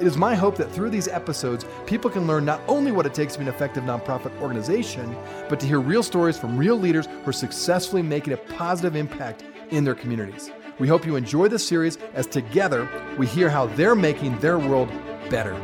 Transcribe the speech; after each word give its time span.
It 0.00 0.06
is 0.06 0.16
my 0.16 0.36
hope 0.36 0.56
that 0.58 0.70
through 0.70 0.90
these 0.90 1.08
episodes, 1.08 1.64
people 1.86 2.08
can 2.08 2.28
learn 2.28 2.44
not 2.44 2.60
only 2.68 2.92
what 2.92 3.04
it 3.04 3.14
takes 3.14 3.32
to 3.32 3.40
be 3.40 3.46
an 3.46 3.52
effective 3.52 3.82
nonprofit 3.82 4.40
organization, 4.40 5.16
but 5.48 5.58
to 5.58 5.66
hear 5.66 5.80
real 5.80 6.04
stories 6.04 6.38
from 6.38 6.56
real 6.56 6.76
leaders 6.76 7.06
who 7.06 7.30
are 7.30 7.32
successfully 7.32 8.00
making 8.00 8.32
a 8.32 8.36
positive 8.36 8.94
impact 8.94 9.42
in 9.70 9.82
their 9.82 9.96
communities. 9.96 10.52
We 10.78 10.86
hope 10.86 11.04
you 11.04 11.16
enjoy 11.16 11.48
this 11.48 11.66
series 11.66 11.98
as 12.14 12.28
together 12.28 12.88
we 13.18 13.26
hear 13.26 13.50
how 13.50 13.66
they're 13.66 13.96
making 13.96 14.38
their 14.38 14.56
world 14.56 14.88
better. 15.30 15.56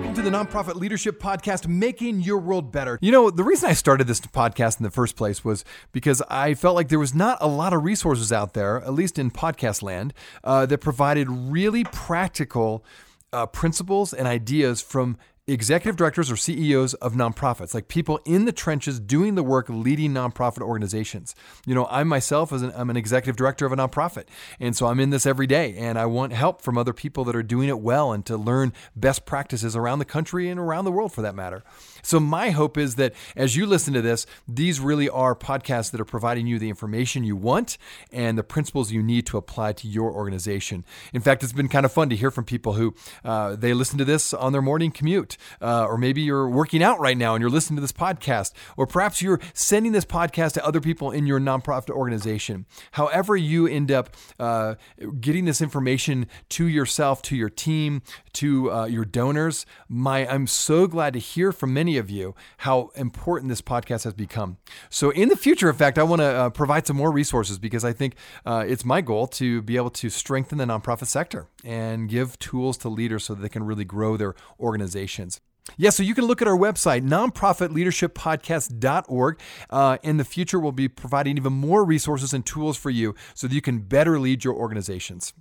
To 0.00 0.22
the 0.22 0.30
Nonprofit 0.30 0.74
Leadership 0.74 1.20
Podcast, 1.20 1.68
Making 1.68 2.20
Your 2.20 2.38
World 2.38 2.72
Better. 2.72 2.98
You 3.00 3.12
know, 3.12 3.30
the 3.30 3.44
reason 3.44 3.68
I 3.70 3.74
started 3.74 4.06
this 4.06 4.20
podcast 4.20 4.78
in 4.78 4.84
the 4.84 4.90
first 4.90 5.14
place 5.14 5.44
was 5.44 5.64
because 5.92 6.22
I 6.28 6.54
felt 6.54 6.74
like 6.74 6.88
there 6.88 6.98
was 6.98 7.14
not 7.14 7.38
a 7.40 7.46
lot 7.46 7.72
of 7.72 7.84
resources 7.84 8.32
out 8.32 8.54
there, 8.54 8.82
at 8.82 8.92
least 8.92 9.18
in 9.18 9.30
podcast 9.30 9.82
land, 9.82 10.12
uh, 10.42 10.66
that 10.66 10.78
provided 10.78 11.28
really 11.28 11.84
practical 11.84 12.84
uh, 13.32 13.46
principles 13.46 14.12
and 14.12 14.26
ideas 14.26 14.80
from 14.80 15.16
executive 15.52 15.96
directors 15.96 16.30
or 16.30 16.36
CEOs 16.36 16.94
of 16.94 17.14
nonprofits, 17.14 17.74
like 17.74 17.88
people 17.88 18.20
in 18.24 18.44
the 18.44 18.52
trenches 18.52 19.00
doing 19.00 19.34
the 19.34 19.42
work 19.42 19.66
leading 19.68 20.12
nonprofit 20.12 20.62
organizations. 20.62 21.34
You 21.66 21.74
know, 21.74 21.86
I 21.86 22.04
myself 22.04 22.52
as 22.52 22.62
an, 22.62 22.72
I'm 22.74 22.90
an 22.90 22.96
executive 22.96 23.36
director 23.36 23.66
of 23.66 23.72
a 23.72 23.76
nonprofit, 23.76 24.24
and 24.58 24.76
so 24.76 24.86
I'm 24.86 25.00
in 25.00 25.10
this 25.10 25.26
every 25.26 25.46
day, 25.46 25.74
and 25.76 25.98
I 25.98 26.06
want 26.06 26.32
help 26.32 26.62
from 26.62 26.78
other 26.78 26.92
people 26.92 27.24
that 27.24 27.36
are 27.36 27.42
doing 27.42 27.68
it 27.68 27.80
well 27.80 28.12
and 28.12 28.24
to 28.26 28.36
learn 28.36 28.72
best 28.94 29.26
practices 29.26 29.74
around 29.74 29.98
the 29.98 30.04
country 30.04 30.48
and 30.48 30.60
around 30.60 30.84
the 30.84 30.92
world 30.92 31.12
for 31.12 31.22
that 31.22 31.34
matter. 31.34 31.62
So 32.02 32.20
my 32.20 32.50
hope 32.50 32.76
is 32.78 32.96
that 32.96 33.14
as 33.36 33.56
you 33.56 33.66
listen 33.66 33.94
to 33.94 34.02
this, 34.02 34.26
these 34.46 34.80
really 34.80 35.08
are 35.08 35.34
podcasts 35.34 35.90
that 35.90 36.00
are 36.00 36.04
providing 36.04 36.46
you 36.46 36.58
the 36.58 36.68
information 36.68 37.24
you 37.24 37.36
want 37.36 37.78
and 38.12 38.36
the 38.36 38.44
principles 38.44 38.92
you 38.92 39.02
need 39.02 39.26
to 39.26 39.36
apply 39.36 39.72
to 39.74 39.88
your 39.88 40.12
organization. 40.12 40.84
In 41.12 41.20
fact, 41.20 41.42
it's 41.42 41.52
been 41.52 41.68
kind 41.68 41.86
of 41.86 41.92
fun 41.92 42.08
to 42.10 42.16
hear 42.16 42.30
from 42.30 42.44
people 42.44 42.74
who 42.74 42.94
uh, 43.24 43.56
they 43.56 43.74
listen 43.74 43.98
to 43.98 44.04
this 44.04 44.32
on 44.32 44.52
their 44.52 44.62
morning 44.62 44.90
commute 44.90 45.36
uh, 45.60 45.84
or 45.84 45.98
maybe 45.98 46.22
you're 46.22 46.48
working 46.48 46.82
out 46.82 46.98
right 47.00 47.16
now 47.16 47.34
and 47.34 47.42
you're 47.42 47.50
listening 47.50 47.76
to 47.76 47.80
this 47.80 47.92
podcast, 47.92 48.52
or 48.76 48.86
perhaps 48.86 49.22
you're 49.22 49.40
sending 49.52 49.92
this 49.92 50.04
podcast 50.04 50.52
to 50.54 50.64
other 50.64 50.80
people 50.80 51.10
in 51.10 51.26
your 51.26 51.40
nonprofit 51.40 51.90
organization. 51.90 52.66
However, 52.92 53.36
you 53.36 53.66
end 53.66 53.90
up 53.90 54.10
uh, 54.38 54.74
getting 55.20 55.44
this 55.44 55.60
information 55.60 56.26
to 56.50 56.66
yourself, 56.66 57.22
to 57.22 57.36
your 57.36 57.50
team, 57.50 58.02
to 58.34 58.72
uh, 58.72 58.84
your 58.86 59.04
donors, 59.04 59.66
my 59.88 60.26
I'm 60.26 60.46
so 60.46 60.86
glad 60.86 61.12
to 61.14 61.18
hear 61.18 61.52
from 61.52 61.74
many 61.74 61.89
of 61.96 62.10
you 62.10 62.34
how 62.58 62.90
important 62.94 63.48
this 63.48 63.62
podcast 63.62 64.04
has 64.04 64.14
become. 64.14 64.58
So, 64.88 65.10
in 65.10 65.28
the 65.28 65.36
future, 65.36 65.68
in 65.68 65.76
fact, 65.76 65.98
I 65.98 66.02
want 66.02 66.20
to 66.20 66.26
uh, 66.26 66.50
provide 66.50 66.86
some 66.86 66.96
more 66.96 67.10
resources 67.10 67.58
because 67.58 67.84
I 67.84 67.92
think 67.92 68.14
uh, 68.44 68.64
it's 68.66 68.84
my 68.84 69.00
goal 69.00 69.26
to 69.28 69.62
be 69.62 69.76
able 69.76 69.90
to 69.90 70.10
strengthen 70.10 70.58
the 70.58 70.64
nonprofit 70.64 71.06
sector 71.06 71.46
and 71.64 72.08
give 72.08 72.38
tools 72.38 72.76
to 72.78 72.88
leaders 72.88 73.24
so 73.24 73.34
that 73.34 73.42
they 73.42 73.48
can 73.48 73.64
really 73.64 73.84
grow 73.84 74.16
their 74.16 74.34
organizations. 74.58 75.40
Yeah, 75.76 75.90
so 75.90 76.02
you 76.02 76.14
can 76.14 76.24
look 76.24 76.40
at 76.42 76.48
our 76.48 76.56
website, 76.56 77.06
nonprofitleadershippodcast.org. 77.06 79.40
Uh, 79.68 79.98
in 80.02 80.16
the 80.16 80.24
future, 80.24 80.58
we'll 80.58 80.72
be 80.72 80.88
providing 80.88 81.36
even 81.36 81.52
more 81.52 81.84
resources 81.84 82.32
and 82.32 82.44
tools 82.44 82.76
for 82.76 82.90
you 82.90 83.14
so 83.34 83.46
that 83.46 83.54
you 83.54 83.60
can 83.60 83.78
better 83.80 84.18
lead 84.18 84.42
your 84.44 84.54
organizations. 84.54 85.32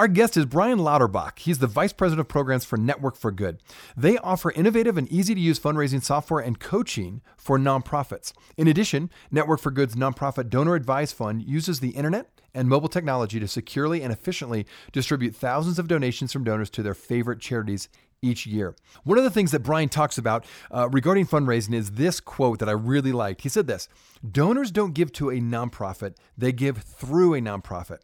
Our 0.00 0.08
guest 0.08 0.38
is 0.38 0.46
Brian 0.46 0.78
Lauterbach. 0.78 1.40
He's 1.40 1.58
the 1.58 1.66
Vice 1.66 1.92
President 1.92 2.20
of 2.20 2.28
Programs 2.28 2.64
for 2.64 2.78
Network 2.78 3.16
for 3.16 3.30
Good. 3.30 3.58
They 3.94 4.16
offer 4.16 4.50
innovative 4.52 4.96
and 4.96 5.06
easy 5.12 5.34
to 5.34 5.40
use 5.42 5.60
fundraising 5.60 6.02
software 6.02 6.42
and 6.42 6.58
coaching 6.58 7.20
for 7.36 7.58
nonprofits. 7.58 8.32
In 8.56 8.66
addition, 8.66 9.10
Network 9.30 9.60
for 9.60 9.70
Good's 9.70 9.96
nonprofit 9.96 10.48
Donor 10.48 10.74
Advised 10.74 11.14
Fund 11.14 11.42
uses 11.42 11.80
the 11.80 11.90
internet 11.90 12.30
and 12.54 12.66
mobile 12.66 12.88
technology 12.88 13.38
to 13.40 13.46
securely 13.46 14.00
and 14.00 14.10
efficiently 14.10 14.64
distribute 14.90 15.36
thousands 15.36 15.78
of 15.78 15.86
donations 15.86 16.32
from 16.32 16.44
donors 16.44 16.70
to 16.70 16.82
their 16.82 16.94
favorite 16.94 17.40
charities 17.40 17.90
each 18.22 18.46
year. 18.46 18.74
One 19.04 19.18
of 19.18 19.24
the 19.24 19.30
things 19.30 19.50
that 19.50 19.62
Brian 19.62 19.90
talks 19.90 20.16
about 20.16 20.46
uh, 20.70 20.88
regarding 20.90 21.26
fundraising 21.26 21.74
is 21.74 21.92
this 21.92 22.20
quote 22.20 22.58
that 22.60 22.68
I 22.70 22.72
really 22.72 23.12
liked. 23.12 23.42
He 23.42 23.50
said 23.50 23.66
this 23.66 23.86
Donors 24.30 24.70
don't 24.70 24.94
give 24.94 25.12
to 25.14 25.28
a 25.28 25.40
nonprofit, 25.40 26.16
they 26.38 26.52
give 26.52 26.78
through 26.78 27.34
a 27.34 27.40
nonprofit 27.40 27.98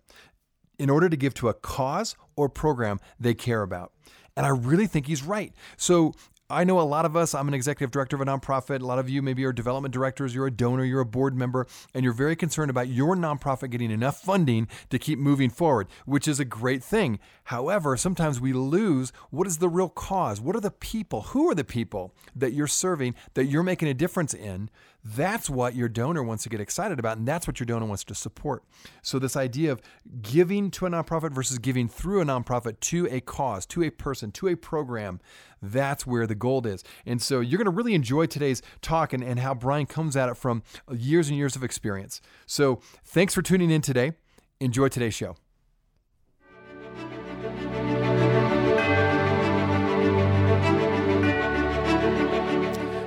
in 0.79 0.91
order 0.91 1.09
to 1.09 1.17
give 1.17 1.35
to 1.35 1.49
a 1.49 1.55
cause 1.55 2.17
or 2.37 2.49
program 2.49 3.01
they 3.19 3.35
care 3.35 3.63
about. 3.63 3.93
And 4.37 4.45
I 4.45 4.51
really 4.51 4.87
think 4.87 5.07
he's 5.07 5.23
right. 5.23 5.53
So 5.77 6.13
I 6.49 6.63
know 6.63 6.79
a 6.79 6.83
lot 6.83 7.05
of 7.05 7.17
us, 7.17 7.35
I'm 7.35 7.49
an 7.49 7.55
executive 7.55 7.91
director 7.91 8.15
of 8.15 8.23
a 8.23 8.25
nonprofit. 8.25 8.81
A 8.81 8.87
lot 8.87 9.01
of 9.01 9.11
you 9.11 9.21
maybe 9.21 9.45
are 9.45 9.53
development 9.53 9.93
directors, 9.93 10.33
you're 10.33 10.47
a 10.47 10.51
donor, 10.51 10.85
you're 10.85 11.01
a 11.01 11.07
board 11.07 11.35
member, 11.35 11.67
and 11.93 12.05
you're 12.05 12.13
very 12.13 12.37
concerned 12.37 12.71
about 12.71 12.87
your 12.87 13.17
nonprofit 13.17 13.71
getting 13.71 13.91
enough 13.91 14.23
funding 14.23 14.69
to 14.91 14.99
keep 14.99 15.19
moving 15.19 15.51
forward, 15.51 15.89
which 16.05 16.29
is 16.29 16.39
a 16.39 16.45
great 16.45 16.85
thing. 16.85 17.19
However, 17.45 17.97
sometimes 17.97 18.41
we 18.41 18.53
lose 18.53 19.13
what 19.31 19.49
is 19.49 19.59
the 19.59 19.69
real 19.69 19.89
cause? 19.89 20.41
What 20.41 20.55
are 20.55 20.61
the 20.61 20.71
people? 20.71 21.23
Who 21.23 21.51
are 21.51 21.55
the 21.55 21.65
people 21.65 22.15
that 22.37 22.53
you're 22.53 22.69
serving, 22.69 23.17
that 23.35 23.47
you're 23.47 23.65
making 23.65 23.89
a 23.89 23.95
difference 23.95 24.33
in? 24.33 24.71
That's 25.15 25.49
what 25.49 25.77
your 25.77 25.89
donor 25.89 26.25
wants 26.25 26.43
to 26.43 26.49
get 26.49 26.61
excited 26.61 26.99
about, 26.99 27.17
and 27.17 27.29
that's 27.29 27.47
what 27.47 27.61
your 27.61 27.67
donor 27.67 27.87
wants 27.87 28.03
to 28.05 28.15
support. 28.15 28.65
So, 29.03 29.21
this 29.21 29.37
idea 29.37 29.71
of 29.71 29.81
giving 30.21 30.69
to 30.73 30.87
a 30.87 30.91
nonprofit 30.91 31.33
versus 31.33 31.59
giving 31.59 31.87
through 31.87 32.23
a 32.23 32.25
nonprofit 32.25 32.81
to 32.81 33.07
a 33.09 33.21
cause, 33.21 33.67
to 33.67 33.85
a 33.85 33.91
person, 33.91 34.33
to 34.33 34.49
a 34.49 34.57
program, 34.57 35.21
that's 35.63 36.07
where 36.07 36.27
the 36.27 36.35
gold 36.35 36.67
is. 36.67 36.83
And 37.05 37.23
so, 37.23 37.39
you're 37.39 37.59
going 37.59 37.67
to 37.67 37.71
really 37.71 37.95
enjoy 37.95 38.27
today's 38.27 38.63
talk 38.83 39.13
and, 39.13 39.23
and 39.23 39.39
how 39.39 39.55
Brian 39.55 39.87
comes 39.87 40.17
at 40.17 40.29
it 40.29 40.37
from 40.37 40.65
years 40.91 41.29
and 41.29 41.39
years 41.39 41.55
of 41.55 41.63
experience. 41.63 42.21
So, 42.45 42.81
thanks 43.05 43.33
for 43.33 43.43
tuning 43.43 43.71
in 43.71 43.83
today. 43.83 44.15
Enjoy 44.59 44.89
today's 44.89 45.15
show. 45.15 45.37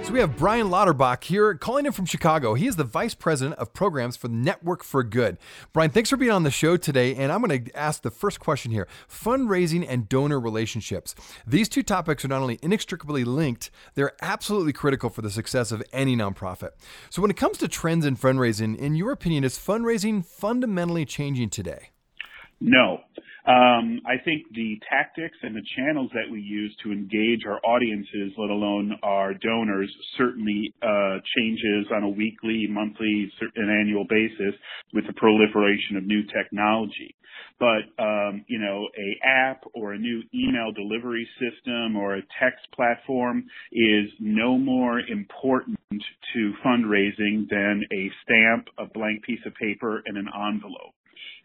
So 0.10 0.14
we 0.14 0.22
have 0.22 0.38
Brian 0.38 0.72
Lauterbach 0.72 1.24
here 1.24 1.54
calling 1.54 1.86
in 1.86 1.92
from 1.92 2.08
Chicago. 2.08 2.56
He 2.56 2.66
is 2.66 2.78
the 2.78 2.84
Vice 2.84 3.14
President 3.14 3.60
of 3.60 3.74
Programs 3.74 4.18
for 4.18 4.28
Network 4.28 4.84
for 4.84 5.04
Good. 5.04 5.38
Brian, 5.72 5.92
thanks 5.92 6.10
for 6.10 6.18
being 6.18 6.32
on 6.32 6.42
the 6.42 6.50
show 6.50 6.78
today. 6.78 7.14
And 7.14 7.32
I'm 7.32 7.44
going 7.44 7.66
to 7.66 7.78
ask 7.78 8.02
the 8.02 8.10
first 8.10 8.40
question 8.40 8.72
here 8.72 8.88
fundraising 9.08 9.86
and 9.88 10.10
donor 10.10 10.40
relationships. 10.40 11.14
These 11.46 11.70
two 11.70 11.84
topics 11.84 12.26
are 12.26 12.28
not 12.28 12.42
only 12.42 12.58
inextricably 12.64 13.24
linked, 13.24 13.70
they're 13.94 14.14
absolutely 14.20 14.74
critical 14.74 15.12
for 15.12 15.22
the 15.22 15.30
success 15.30 15.72
of 15.72 15.84
any 15.94 16.16
nonprofit. 16.16 16.72
So 17.12 17.22
when 17.22 17.30
it 17.30 17.38
comes 17.38 17.60
to 17.60 17.68
trends 17.68 18.04
in 18.04 18.18
fundraising, 18.18 18.76
in 18.80 18.96
your 18.96 19.12
opinion, 19.12 19.44
is 19.44 19.60
fundraising 19.60 20.26
fundamentally 20.26 21.06
changing 21.06 21.52
today? 21.52 21.92
No. 22.60 23.02
Um, 23.50 24.00
I 24.06 24.22
think 24.24 24.46
the 24.54 24.78
tactics 24.88 25.38
and 25.42 25.56
the 25.56 25.66
channels 25.76 26.12
that 26.14 26.30
we 26.32 26.40
use 26.40 26.76
to 26.84 26.92
engage 26.92 27.48
our 27.48 27.60
audiences, 27.66 28.32
let 28.38 28.52
alone 28.52 28.94
our 29.02 29.34
donors, 29.34 29.92
certainly 30.20 30.72
uh, 30.84 31.18
changes 31.36 31.88
on 31.92 32.04
a 32.04 32.10
weekly, 32.10 32.68
monthly, 32.70 33.32
and 33.56 33.72
annual 33.72 34.06
basis 34.08 34.54
with 34.94 35.08
the 35.08 35.14
proliferation 35.14 35.98
of 35.98 36.04
new 36.04 36.22
technology. 36.32 37.16
But 37.60 37.90
um, 37.98 38.46
you 38.48 38.60
know, 38.60 38.88
a 38.96 39.28
app 39.28 39.64
or 39.74 39.94
a 39.94 39.98
new 39.98 40.22
email 40.34 40.72
delivery 40.72 41.28
system 41.40 41.98
or 41.98 42.18
a 42.18 42.22
text 42.40 42.68
platform 42.76 43.46
is 43.72 44.10
no 44.20 44.60
more 44.60 45.00
important 45.00 45.80
to 45.90 46.54
fundraising 46.64 47.50
than 47.50 47.84
a 47.92 48.12
stamp, 48.24 48.68
a 48.78 48.86
blank 48.94 49.24
piece 49.24 49.42
of 49.48 49.56
paper, 49.56 50.04
and 50.06 50.18
an 50.18 50.28
envelope. 50.28 50.94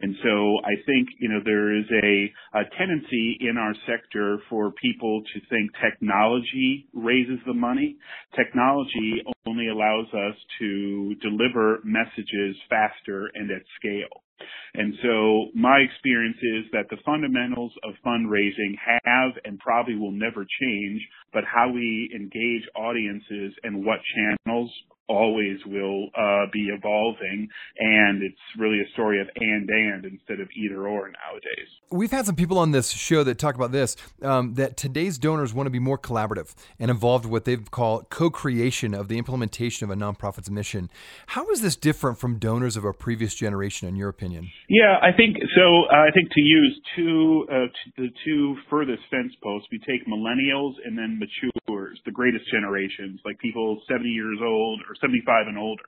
And 0.04 0.14
so 0.22 0.58
I 0.60 0.76
think, 0.84 1.08
you 1.18 1.30
know, 1.30 1.40
there 1.42 1.74
is 1.74 1.86
a, 1.90 2.58
a 2.60 2.64
tendency 2.76 3.38
in 3.40 3.56
our 3.56 3.72
sector 3.88 4.36
for 4.50 4.70
people 4.72 5.22
to 5.32 5.40
think 5.48 5.70
technology 5.82 6.86
raises 6.92 7.38
the 7.46 7.54
money. 7.54 7.96
Technology 8.36 9.24
only 9.46 9.68
allows 9.68 10.04
us 10.12 10.36
to 10.58 11.14
deliver 11.22 11.80
messages 11.84 12.54
faster 12.68 13.30
and 13.34 13.50
at 13.50 13.62
scale. 13.80 14.20
And 14.74 14.92
so 15.02 15.46
my 15.54 15.78
experience 15.78 16.36
is 16.36 16.70
that 16.72 16.90
the 16.90 17.00
fundamentals 17.06 17.72
of 17.82 17.94
fundraising 18.04 18.76
have 19.04 19.32
and 19.46 19.58
probably 19.58 19.96
will 19.96 20.12
never 20.12 20.44
change, 20.60 21.00
but 21.32 21.44
how 21.44 21.70
we 21.72 22.10
engage 22.14 22.68
audiences 22.76 23.54
and 23.62 23.86
what 23.86 24.00
channels 24.14 24.70
always 25.08 25.58
will 25.66 26.08
uh, 26.16 26.46
be 26.52 26.68
evolving, 26.72 27.48
and 27.78 28.22
it's 28.22 28.40
really 28.58 28.80
a 28.80 28.92
story 28.92 29.20
of 29.20 29.28
and 29.36 29.68
and 29.68 29.94
instead 30.02 30.41
of 30.41 30.49
either 30.56 30.88
or 30.88 31.08
nowadays. 31.08 31.69
We've 31.91 32.11
had 32.11 32.26
some 32.26 32.37
people 32.37 32.58
on 32.58 32.73
this 32.73 32.91
show 32.91 33.23
that 33.25 33.38
talk 33.38 33.55
about 33.55 33.73
this 33.73 33.96
um, 34.23 34.55
that 34.55 34.76
today's 34.76 35.19
donors 35.19 35.52
want 35.52 35.67
to 35.67 35.70
be 35.70 35.79
more 35.79 35.99
collaborative 35.99 36.55
and 36.79 36.91
involved 36.91 37.26
in 37.26 37.31
what 37.31 37.44
they've 37.44 37.70
called 37.70 38.08
co-creation 38.11 38.94
of 38.94 39.08
the 39.08 39.19
implementation 39.19 39.85
of 39.85 39.91
a 39.91 40.00
nonprofit's 40.00 40.50
mission. 40.50 40.88
How 41.29 41.49
is 41.50 41.61
this 41.61 41.76
different 41.76 42.19
from 42.19 42.38
donors 42.38 42.76
of 42.76 42.85
a 42.85 42.93
previous 42.93 43.35
generation, 43.35 43.87
in 43.88 43.96
your 43.96 44.08
opinion? 44.08 44.50
Yeah, 44.69 44.96
I 45.02 45.12
think 45.17 45.37
so. 45.55 45.85
Uh, 45.93 46.08
I 46.08 46.11
think 46.14 46.31
to 46.32 46.41
use 46.41 46.81
two 46.96 47.46
uh, 47.50 47.67
the 47.96 48.08
two 48.25 48.56
furthest 48.70 49.02
fence 49.11 49.32
posts, 49.43 49.69
we 49.70 49.79
take 49.79 50.06
millennials 50.06 50.73
and 50.85 50.96
then 50.96 51.20
maturers, 51.20 52.00
the 52.05 52.12
greatest 52.12 52.44
generations, 52.50 53.20
like 53.25 53.38
people 53.38 53.81
70 53.88 54.08
years 54.08 54.38
old 54.43 54.81
or 54.88 54.94
75 55.00 55.46
and 55.49 55.58
older. 55.58 55.85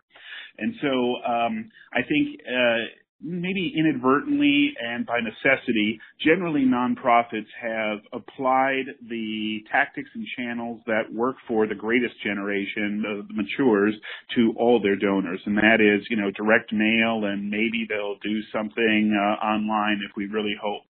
And 0.58 0.75
so 0.81 1.17
um, 1.25 1.70
I 1.93 2.03
think 2.03 2.41
uh, 2.47 2.82
maybe 3.20 3.72
inadvertently 3.76 4.74
and 4.80 5.06
by 5.06 5.20
necessity, 5.20 5.98
generally 6.20 6.64
nonprofits 6.64 7.48
have 7.60 7.98
applied 8.12 8.84
the 9.08 9.60
tactics 9.70 10.10
and 10.14 10.26
channels 10.36 10.80
that 10.86 11.12
work 11.12 11.36
for 11.48 11.66
the 11.66 11.74
greatest 11.74 12.14
generation, 12.22 13.02
the, 13.02 13.34
matures, 13.34 13.94
to 14.34 14.52
all 14.58 14.80
their 14.80 14.96
donors. 14.96 15.40
And 15.46 15.56
that 15.56 15.80
is, 15.80 16.06
you 16.10 16.16
know, 16.16 16.30
direct 16.32 16.72
mail 16.72 17.24
and 17.24 17.50
maybe 17.50 17.86
they'll 17.88 18.18
do 18.22 18.40
something 18.52 19.16
uh, 19.16 19.44
online 19.44 20.00
if 20.08 20.12
we 20.16 20.26
really 20.26 20.56
hope. 20.60 20.82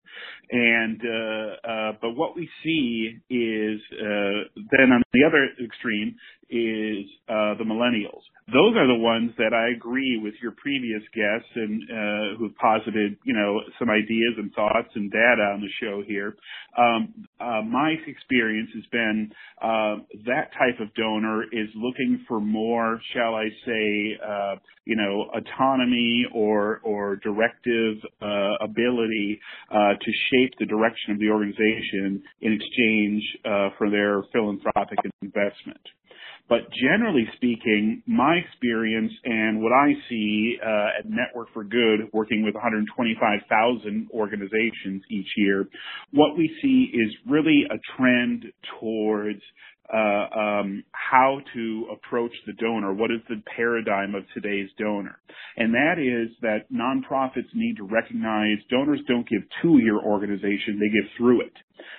And 0.51 1.01
uh, 1.01 1.69
uh, 1.69 1.93
but 2.01 2.11
what 2.15 2.37
we 2.37 2.49
see 2.63 3.19
is 3.31 3.81
uh, 3.93 4.63
then 4.71 4.93
on 4.93 5.03
the 5.13 5.25
other 5.27 5.49
extreme 5.65 6.15
is 6.51 7.07
uh, 7.29 7.55
the 7.59 7.65
millennials. 7.65 8.23
Those 8.53 8.77
are 8.77 8.87
the 8.87 9.01
ones 9.01 9.31
that 9.39 9.55
I 9.55 9.75
agree 9.75 10.21
with 10.23 10.35
your 10.43 10.53
previous 10.53 11.01
guests 11.15 11.49
and 11.55 11.83
uh, 11.89 12.39
who've 12.39 12.55
posited, 12.57 13.17
you 13.25 13.33
know, 13.33 13.61
some 13.79 13.89
ideas 13.89 14.35
and 14.37 14.53
thoughts 14.53 14.91
and 14.95 15.11
data 15.11 15.43
on 15.55 15.63
the 15.63 15.71
show 15.81 16.03
here. 16.07 16.37
Um, 16.77 17.27
uh, 17.41 17.63
my 17.63 17.95
experience 18.07 18.69
has 18.75 18.85
been 18.93 19.33
uh, 19.63 19.97
that 20.27 20.53
type 20.59 20.79
of 20.79 20.93
donor 20.93 21.45
is 21.45 21.71
looking 21.75 22.23
for 22.29 22.39
more, 22.39 23.01
shall 23.15 23.35
I 23.35 23.49
say, 23.65 24.19
uh, 24.23 24.57
you 24.85 24.97
know, 24.97 25.25
autonomy 25.33 26.27
or 26.35 26.81
or 26.85 27.17
directive 27.17 27.97
uh, 28.21 28.63
ability 28.63 29.41
uh, 29.71 29.95
to 29.95 30.13
shape 30.31 30.53
the 30.59 30.67
direction 30.67 31.13
of 31.13 31.19
the 31.19 31.31
organization 31.31 32.23
in 32.43 32.53
exchange 32.53 33.23
for 33.79 33.89
their 33.89 34.23
philanthropic 34.33 34.99
investment. 35.23 35.81
But 36.49 36.71
generally 36.73 37.27
speaking, 37.37 38.03
my 38.07 38.34
experience 38.37 39.13
and 39.25 39.63
what 39.63 39.73
I 39.73 39.93
see 40.09 40.57
uh, 40.65 40.99
at 41.01 41.07
Network 41.07 41.49
for 41.53 41.65
Good, 41.65 42.11
working 42.13 42.45
with 42.45 42.55
125,000 42.55 44.09
organizations 44.13 45.03
each 45.11 45.29
year, 45.37 45.67
what 46.13 46.37
we 46.37 46.51
see 46.63 46.91
is 46.93 47.15
really 47.27 47.65
a 47.71 47.79
trend 47.97 48.47
towards 48.81 49.41
uh, 49.93 50.27
um, 50.39 50.85
how 50.93 51.41
to 51.55 51.87
approach 51.93 52.33
the 52.47 52.55
donor. 52.55 52.93
What 52.95 53.11
is 53.11 53.21
the 53.29 53.43
paradigm 53.55 54.15
of 54.15 54.25
today's 54.33 54.71
donor? 54.79 55.19
And 55.57 55.75
that 55.75 55.99
is 55.99 56.35
that 56.41 56.73
nonprofits 56.73 57.53
need 57.55 57.77
to 57.77 57.85
recognize 57.85 58.59
donors 58.71 59.01
don't 59.07 59.29
give 59.29 59.43
to 59.63 59.79
your 59.79 60.03
organization, 60.03 60.81
they 60.81 60.89
give 60.89 61.11
through 61.19 61.43
it. 61.43 61.53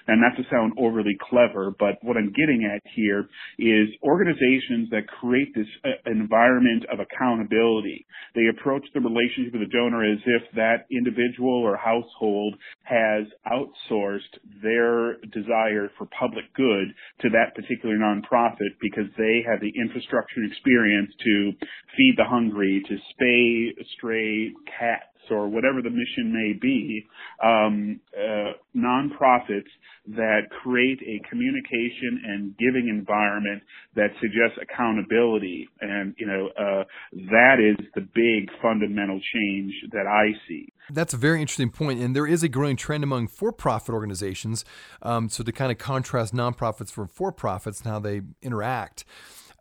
And 0.07 0.22
not 0.22 0.36
to 0.38 0.44
sound 0.50 0.74
overly 0.77 1.18
clever, 1.30 1.74
but 1.77 1.98
what 2.01 2.18
I'm 2.18 2.31
getting 2.31 2.69
at 2.69 2.81
here 2.95 3.27
is 3.57 3.89
organizations 4.04 4.89
that 4.92 5.07
create 5.07 5.54
this 5.56 5.68
uh, 5.83 5.89
environment 6.10 6.86
of 6.92 7.00
accountability. 7.00 8.06
They 8.36 8.48
approach 8.48 8.83
the 8.94 9.01
relationship 9.01 9.54
with 9.54 9.62
the 9.62 9.77
donor 9.77 10.04
as 10.04 10.19
if 10.25 10.44
that 10.56 10.86
individual 10.92 11.63
or 11.63 11.75
household 11.77 12.56
has 12.83 13.25
outsourced 13.48 14.38
their 14.62 15.18
desire 15.33 15.89
for 15.98 16.07
public 16.18 16.45
good 16.56 16.94
to 17.21 17.30
that 17.30 17.56
particular 17.56 17.98
nonprofit 17.98 18.78
because 18.81 19.10
they 19.18 19.44
have 19.48 19.60
the 19.62 19.74
infrastructure 19.80 20.42
and 20.42 20.51
experience 20.51 21.12
to 21.24 21.51
feed 21.98 22.16
the 22.18 22.25
hungry, 22.25 22.83
to 22.88 22.95
spay 23.13 23.71
stray 23.98 24.51
cats 24.78 25.15
or 25.30 25.48
whatever 25.48 25.81
the 25.81 25.89
mission 25.89 26.31
may 26.31 26.54
be, 26.60 27.06
um, 27.44 28.00
uh, 28.18 28.54
nonprofits 28.75 29.72
that 30.07 30.42
create 30.62 31.00
a 31.01 31.19
communication 31.30 32.22
and 32.25 32.57
giving 32.57 32.88
environment 32.89 33.63
that 33.95 34.10
suggests 34.22 34.57
accountability. 34.62 35.68
And, 35.81 36.13
you 36.18 36.27
know, 36.27 36.50
uh, 36.57 36.83
that 37.12 37.57
is 37.60 37.83
the 37.95 38.01
big 38.01 38.50
fundamental 38.62 39.19
change 39.33 39.74
that 39.92 40.06
I 40.07 40.38
see. 40.48 40.72
That's 40.92 41.13
a 41.13 41.18
very 41.18 41.42
interesting 41.42 41.71
point, 41.71 42.00
and 42.00 42.16
there 42.16 42.28
is 42.28 42.44
a 42.44 42.50
growing 42.50 42.75
trend 42.75 43.04
among 43.04 43.28
for-profit 43.28 43.94
organizations. 43.94 44.63
Um, 45.01 45.30
so 45.30 45.44
to 45.44 45.51
kind 45.51 45.71
of 45.71 45.80
contrast 45.80 46.33
nonprofits 46.33 46.92
from 46.92 47.07
for-profits 47.07 47.81
and 47.81 47.92
how 47.92 48.00
they 48.00 48.21
interact 48.44 49.06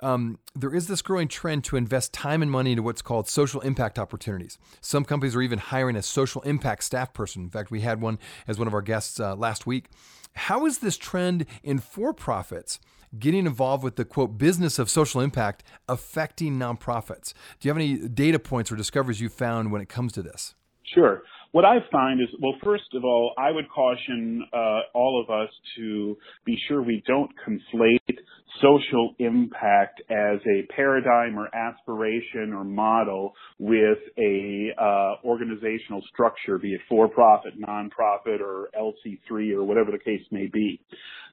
um, 0.03 0.39
there 0.55 0.75
is 0.75 0.87
this 0.87 1.03
growing 1.03 1.29
trend 1.29 1.65
to 1.65 1.77
invest 1.77 2.13
time 2.13 2.43
and 2.43 2.51
money 2.51 2.73
into 2.73 2.83
what's 2.83 3.03
called 3.03 3.29
social 3.29 3.61
impact 3.61 3.99
opportunities. 3.99 4.59
Some 4.81 5.05
companies 5.05 5.35
are 5.37 5.43
even 5.43 5.59
hiring 5.59 5.97
a 5.97 6.03
social 6.03 6.43
impact 6.43 6.85
staff 6.85 7.13
person. 7.13 7.43
In 7.43 7.51
fact, 7.51 7.71
we 7.71 7.81
had 7.81 8.01
one 8.01 8.19
as 8.47 8.59
one 8.59 8.69
of 8.69 8.75
our 8.75 8.83
guests 8.83 9.19
uh, 9.21 9.35
last 9.35 9.67
week. 9.67 9.87
How 10.35 10.67
is 10.67 10.79
this 10.79 10.97
trend 10.97 11.47
in 11.63 11.79
for 11.79 12.13
profits 12.13 12.81
getting 13.19 13.47
involved 13.47 13.85
with 13.85 13.97
the 13.97 14.05
quote 14.05 14.37
business 14.37 14.79
of 14.79 14.91
social 14.91 15.21
impact 15.21 15.63
affecting 15.89 16.59
nonprofits? 16.59 17.33
Do 17.61 17.69
you 17.69 17.71
have 17.71 17.77
any 17.77 18.09
data 18.09 18.39
points 18.39 18.73
or 18.73 18.77
discoveries 18.77 19.21
you 19.21 19.29
found 19.29 19.71
when 19.71 19.81
it 19.81 19.89
comes 19.89 20.13
to 20.15 20.23
this? 20.23 20.55
Sure. 20.95 21.23
What 21.53 21.65
I 21.65 21.77
find 21.93 22.21
is, 22.21 22.27
well, 22.41 22.55
first 22.65 22.95
of 22.95 23.05
all, 23.05 23.33
I 23.39 23.53
would 23.53 23.69
caution 23.71 24.45
uh, 24.53 24.81
all 24.93 25.23
of 25.23 25.31
us 25.31 25.49
to 25.77 26.17
be 26.45 26.59
sure 26.67 26.83
we 26.83 27.01
don't 27.07 27.31
conflate 27.47 28.19
social 28.63 29.15
impact 29.19 30.01
as 30.11 30.39
a 30.47 30.67
paradigm 30.75 31.39
or 31.39 31.49
aspiration 31.55 32.53
or 32.53 32.65
model 32.65 33.35
with 33.59 33.99
a 34.19 34.71
uh, 34.81 35.15
organizational 35.25 36.03
structure, 36.13 36.59
be 36.59 36.75
it 36.75 36.81
for-profit, 36.89 37.53
non-profit, 37.57 38.41
or 38.41 38.69
LC3, 38.79 39.53
or 39.55 39.65
whatever 39.65 39.91
the 39.91 39.99
case 39.99 40.23
may 40.31 40.47
be. 40.53 40.81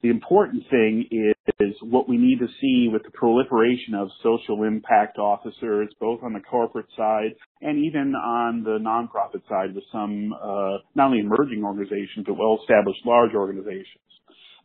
The 0.02 0.10
important 0.10 0.64
thing 0.72 1.06
is, 1.12 1.36
is 1.60 1.76
what 1.82 2.10
we 2.10 2.18
need 2.18 2.40
to 2.40 2.48
see 2.60 2.90
with 2.92 3.04
the 3.04 3.12
proliferation 3.12 3.94
of 3.94 4.10
social 4.24 4.64
impact 4.64 5.20
officers, 5.20 5.90
both 6.00 6.22
on 6.24 6.34
the 6.34 6.40
corporate 6.40 6.88
side 6.98 7.36
and 7.62 7.86
even 7.86 8.16
on 8.16 8.63
the 8.63 8.80
nonprofit 8.82 9.48
side 9.48 9.75
with 9.75 9.84
some 9.92 10.34
uh, 10.34 10.78
not 10.96 11.08
only 11.08 11.20
emerging 11.20 11.63
organizations 11.63 12.25
but 12.25 12.34
well-established 12.34 13.06
large 13.06 13.34
organizations. 13.36 14.11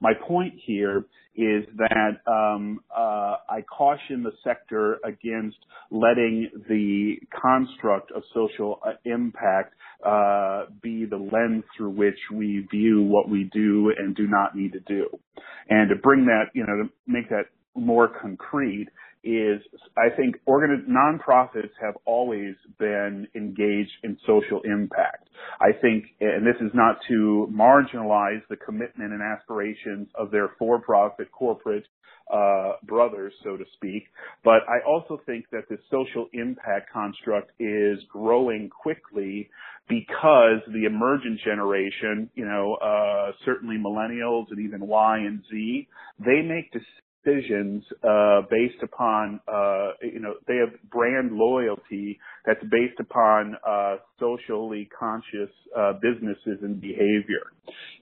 My 0.01 0.13
point 0.27 0.55
here 0.65 1.05
is 1.35 1.65
that 1.77 2.21
um, 2.31 2.81
uh, 2.95 3.37
I 3.49 3.63
caution 3.63 4.23
the 4.23 4.33
sector 4.43 4.99
against 5.05 5.59
letting 5.91 6.51
the 6.69 7.17
construct 7.41 8.11
of 8.13 8.23
social 8.35 8.81
uh, 8.87 8.93
impact 9.05 9.75
uh, 10.05 10.65
be 10.83 11.05
the 11.05 11.17
lens 11.17 11.65
through 11.77 11.91
which 11.91 12.19
we 12.33 12.67
view 12.71 13.03
what 13.03 13.29
we 13.29 13.51
do 13.53 13.93
and 13.97 14.15
do 14.17 14.27
not 14.27 14.57
need 14.57 14.73
to 14.73 14.81
do. 14.81 15.07
And 15.69 15.91
to 15.91 15.97
bring 15.97 16.27
that, 16.27 16.45
you 16.55 16.65
know, 16.67 16.85
to 16.85 16.91
make 17.07 17.29
that 17.31 17.47
more 17.75 18.09
concrete, 18.09 18.89
is 19.27 19.61
I 19.99 20.15
think 20.17 20.37
organ- 20.47 20.87
nonprofits 20.89 21.73
have 21.81 21.95
always 22.05 22.55
been 22.79 23.27
engaged 23.35 23.91
in 24.05 24.17
social 24.27 24.61
impact. 24.63 25.29
I 25.61 25.73
think, 25.73 26.05
and 26.21 26.47
this 26.47 26.57
is 26.61 26.71
not 26.73 26.99
to 27.09 27.53
marginalize 27.53 28.43
the 28.49 28.57
commitment 28.57 29.13
and 29.13 29.21
aspirations 29.21 30.09
of 30.15 30.31
their 30.31 30.51
for-profit 30.59 31.31
corporate 31.33 31.85
uh, 32.33 32.73
brothers, 32.85 33.33
so 33.45 33.57
to 33.57 33.65
speak, 33.75 34.05
but 34.43 34.63
I 34.69 34.85
also 34.87 35.21
think 35.27 35.47
that 35.53 35.69
the 35.69 35.79
social 35.91 36.29
impact 36.33 36.93
construct 36.93 37.53
is 37.61 37.99
growing 38.09 38.69
quickly 38.69 39.49
because 39.89 40.59
the 40.73 40.87
emergent 40.87 41.41
generation, 41.45 42.29
you 42.35 42.45
know, 42.45 42.75
uh, 42.75 43.31
certainly 43.45 43.77
millennials 43.77 44.47
and 44.51 44.59
even 44.59 44.87
Y 44.89 45.19
and 45.19 45.43
Z, 45.49 45.89
they 46.19 46.43
make 46.43 46.73
decisions 46.73 47.03
decisions 47.27 47.83
uh, 48.03 48.43
based 48.51 48.83
upon, 48.83 49.41
uh, 49.49 49.91
you 50.03 50.21
know, 50.21 50.35
they 50.47 50.57
have 50.57 50.69
brand 50.91 51.33
loyalty 51.33 52.19
that's 52.45 52.63
based 52.71 52.99
upon 53.01 53.57
uh, 53.67 53.97
socially 54.21 54.89
conscious 54.99 55.51
uh, 55.77 55.93
businesses 55.95 56.59
and 56.63 56.81
behavior. 56.81 57.53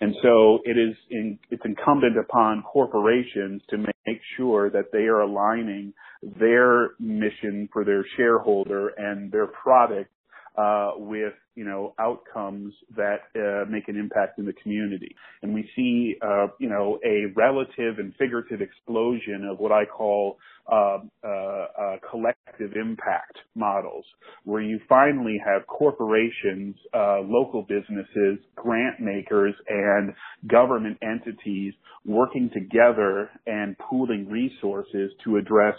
And 0.00 0.14
so 0.22 0.58
it 0.64 0.76
is 0.76 0.94
in, 1.10 1.38
it's 1.50 1.62
incumbent 1.64 2.18
upon 2.18 2.62
corporations 2.62 3.62
to 3.70 3.78
make 3.78 4.20
sure 4.36 4.70
that 4.70 4.92
they 4.92 5.04
are 5.04 5.20
aligning 5.20 5.92
their 6.38 6.90
mission 6.98 7.68
for 7.72 7.84
their 7.84 8.04
shareholder 8.16 8.88
and 8.88 9.30
their 9.32 9.46
product 9.46 10.10
uh, 10.56 10.92
with 10.96 11.34
you 11.54 11.64
know 11.64 11.94
outcomes 11.98 12.74
that 12.96 13.20
uh, 13.36 13.68
make 13.70 13.88
an 13.88 13.96
impact 13.96 14.38
in 14.38 14.46
the 14.46 14.52
community. 14.62 15.14
And 15.42 15.54
we 15.54 15.68
see 15.76 16.16
uh, 16.22 16.48
you 16.58 16.68
know 16.68 16.98
a 17.04 17.32
relative 17.34 17.98
and 17.98 18.14
figurative 18.18 18.60
explosion 18.60 19.48
of 19.50 19.58
what 19.58 19.72
I 19.72 19.84
call 19.84 20.38
uh, 20.70 20.98
uh, 21.22 21.28
uh, 21.28 21.96
collective 22.10 22.76
impact 22.76 23.36
models, 23.54 24.04
where 24.44 24.62
you 24.62 24.80
finally 24.88 25.40
have 25.44 25.66
corporations, 25.66 26.76
local 26.94 27.62
businesses, 27.62 28.38
grant 28.56 29.00
makers, 29.00 29.54
and 29.68 30.14
government 30.46 30.98
entities 31.02 31.74
working 32.06 32.50
together 32.52 33.30
and 33.46 33.76
pooling 33.78 34.28
resources 34.28 35.10
to 35.24 35.36
address 35.36 35.74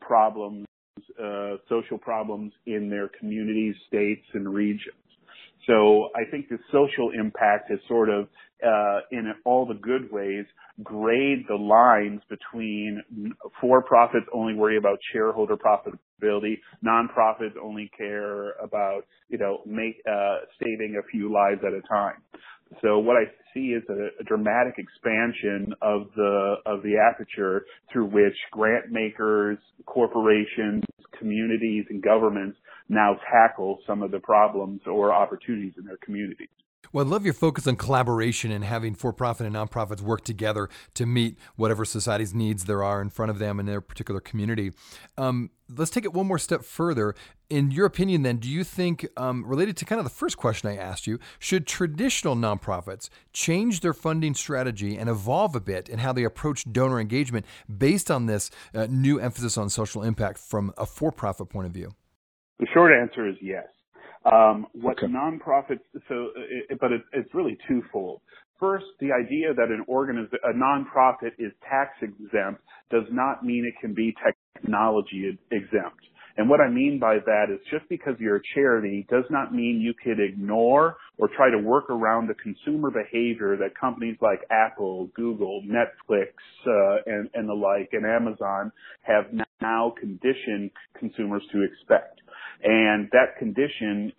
problems 0.00 0.66
uh, 0.66 0.73
social 1.68 1.98
problems 1.98 2.52
in 2.66 2.88
their 2.88 3.08
communities, 3.18 3.74
states, 3.88 4.26
and 4.34 4.52
regions. 4.52 4.96
So 5.66 6.10
I 6.14 6.30
think 6.30 6.48
the 6.48 6.58
social 6.70 7.10
impact 7.18 7.70
has 7.70 7.78
sort 7.88 8.10
of, 8.10 8.28
uh, 8.62 9.00
in 9.10 9.32
all 9.44 9.64
the 9.66 9.74
good 9.74 10.12
ways, 10.12 10.44
grade 10.82 11.46
the 11.48 11.54
lines 11.54 12.20
between 12.28 13.02
for-profits 13.60 14.26
only 14.32 14.54
worry 14.54 14.76
about 14.76 14.98
shareholder 15.12 15.56
profitability, 15.56 16.58
nonprofits 16.84 17.56
only 17.62 17.90
care 17.96 18.52
about, 18.62 19.06
you 19.28 19.38
know, 19.38 19.62
make, 19.64 20.02
uh, 20.06 20.38
saving 20.62 20.96
a 20.96 21.02
few 21.10 21.32
lives 21.32 21.62
at 21.64 21.72
a 21.72 21.80
time. 21.82 22.22
So 22.82 22.98
what 22.98 23.16
I 23.16 23.24
see 23.52 23.68
is 23.68 23.82
a, 23.88 24.20
a, 24.20 24.24
dramatic 24.24 24.74
expansion 24.78 25.74
of 25.82 26.08
the 26.16 26.56
of 26.66 26.82
the 26.82 26.96
aperture 26.96 27.64
through 27.92 28.06
which 28.06 28.36
grant 28.50 28.90
makers, 28.90 29.58
corporations, 29.86 30.82
communities, 31.18 31.84
and 31.90 32.02
governments 32.02 32.58
now 32.88 33.16
tackle 33.32 33.78
some 33.86 34.02
of 34.02 34.10
the 34.10 34.20
problems 34.20 34.80
or 34.86 35.12
opportunities 35.12 35.74
in 35.78 35.84
their 35.84 35.98
communities. 36.04 36.48
Well, 36.94 37.04
I 37.04 37.08
love 37.08 37.24
your 37.24 37.34
focus 37.34 37.66
on 37.66 37.74
collaboration 37.74 38.52
and 38.52 38.62
having 38.62 38.94
for 38.94 39.12
profit 39.12 39.48
and 39.48 39.56
nonprofits 39.56 40.00
work 40.00 40.22
together 40.22 40.68
to 40.94 41.06
meet 41.06 41.36
whatever 41.56 41.84
society's 41.84 42.32
needs 42.32 42.66
there 42.66 42.84
are 42.84 43.02
in 43.02 43.10
front 43.10 43.30
of 43.30 43.40
them 43.40 43.58
in 43.58 43.66
their 43.66 43.80
particular 43.80 44.20
community. 44.20 44.70
Um, 45.18 45.50
let's 45.76 45.90
take 45.90 46.04
it 46.04 46.12
one 46.12 46.28
more 46.28 46.38
step 46.38 46.62
further. 46.62 47.16
In 47.50 47.72
your 47.72 47.84
opinion, 47.84 48.22
then, 48.22 48.36
do 48.36 48.48
you 48.48 48.62
think, 48.62 49.08
um, 49.16 49.44
related 49.44 49.76
to 49.78 49.84
kind 49.84 49.98
of 49.98 50.04
the 50.04 50.10
first 50.10 50.36
question 50.36 50.70
I 50.70 50.76
asked 50.76 51.08
you, 51.08 51.18
should 51.40 51.66
traditional 51.66 52.36
nonprofits 52.36 53.08
change 53.32 53.80
their 53.80 53.92
funding 53.92 54.34
strategy 54.34 54.96
and 54.96 55.10
evolve 55.10 55.56
a 55.56 55.60
bit 55.60 55.88
in 55.88 55.98
how 55.98 56.12
they 56.12 56.22
approach 56.22 56.64
donor 56.72 57.00
engagement 57.00 57.44
based 57.76 58.08
on 58.08 58.26
this 58.26 58.52
uh, 58.72 58.86
new 58.88 59.18
emphasis 59.18 59.58
on 59.58 59.68
social 59.68 60.04
impact 60.04 60.38
from 60.38 60.72
a 60.78 60.86
for 60.86 61.10
profit 61.10 61.48
point 61.48 61.66
of 61.66 61.72
view? 61.72 61.92
The 62.60 62.68
short 62.72 62.92
answer 62.92 63.28
is 63.28 63.34
yes. 63.42 63.66
Um, 64.30 64.66
what 64.72 64.96
okay. 64.98 65.06
nonprofits, 65.06 65.84
so, 66.08 66.28
it, 66.36 66.78
but 66.80 66.92
it, 66.92 67.02
it's 67.12 67.28
really 67.34 67.58
twofold. 67.68 68.22
First, 68.58 68.86
the 69.00 69.10
idea 69.12 69.52
that 69.52 69.68
an 69.68 69.84
organiz- 69.88 70.32
a 70.32 70.54
nonprofit 70.54 71.32
is 71.38 71.52
tax 71.68 71.90
exempt 72.00 72.62
does 72.90 73.04
not 73.10 73.44
mean 73.44 73.66
it 73.66 73.78
can 73.80 73.94
be 73.94 74.14
technology 74.56 75.38
exempt. 75.50 76.04
And 76.36 76.48
what 76.48 76.60
I 76.60 76.68
mean 76.68 76.98
by 76.98 77.18
that 77.24 77.46
is 77.52 77.60
just 77.70 77.88
because 77.88 78.14
you're 78.18 78.36
a 78.36 78.40
charity 78.54 79.06
does 79.08 79.24
not 79.30 79.54
mean 79.54 79.80
you 79.80 79.94
could 80.02 80.20
ignore 80.20 80.96
or 81.18 81.28
try 81.36 81.50
to 81.50 81.58
work 81.58 81.90
around 81.90 82.28
the 82.28 82.34
consumer 82.34 82.90
behavior 82.90 83.56
that 83.56 83.78
companies 83.78 84.16
like 84.20 84.40
Apple, 84.50 85.10
Google, 85.14 85.62
Netflix, 85.62 86.32
uh, 86.66 87.02
and, 87.06 87.30
and 87.34 87.48
the 87.48 87.54
like, 87.54 87.90
and 87.92 88.04
Amazon 88.04 88.72
have 89.02 89.26
now 89.60 89.94
conditioned 90.00 90.70
consumers 90.98 91.42
to 91.52 91.62
expect. 91.62 92.20
And 92.62 93.08
that 93.12 93.36
condition 93.38 94.12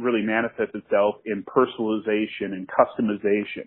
really 0.00 0.22
manifests 0.22 0.74
itself 0.74 1.16
in 1.24 1.44
personalization 1.44 2.52
and 2.52 2.68
customization. 2.68 3.66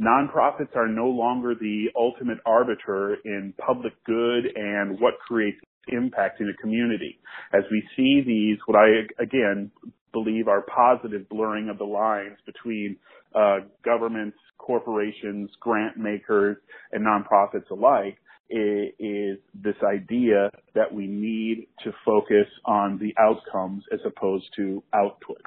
Nonprofits 0.00 0.76
are 0.76 0.86
no 0.86 1.08
longer 1.08 1.54
the 1.54 1.86
ultimate 1.96 2.38
arbiter 2.46 3.16
in 3.24 3.52
public 3.58 3.92
good 4.04 4.46
and 4.54 4.98
what 5.00 5.14
creates 5.26 5.58
impact 5.88 6.40
in 6.40 6.48
a 6.48 6.62
community. 6.62 7.18
As 7.52 7.62
we 7.70 7.82
see 7.96 8.22
these, 8.24 8.58
what 8.66 8.78
I 8.78 9.22
again 9.22 9.70
believe 10.12 10.48
are 10.48 10.62
positive 10.62 11.28
blurring 11.28 11.68
of 11.68 11.78
the 11.78 11.84
lines 11.84 12.36
between 12.46 12.96
uh, 13.34 13.58
governments, 13.84 14.36
corporations, 14.58 15.50
grant 15.60 15.96
makers, 15.96 16.56
and 16.92 17.04
nonprofits 17.04 17.68
alike, 17.70 18.18
is 18.50 19.38
this 19.54 19.76
idea 19.82 20.50
that 20.74 20.92
we 20.92 21.06
need 21.06 21.66
to 21.84 21.92
focus 22.04 22.46
on 22.64 22.98
the 22.98 23.14
outcomes 23.18 23.84
as 23.92 24.00
opposed 24.04 24.46
to 24.56 24.82
outputs. 24.94 25.42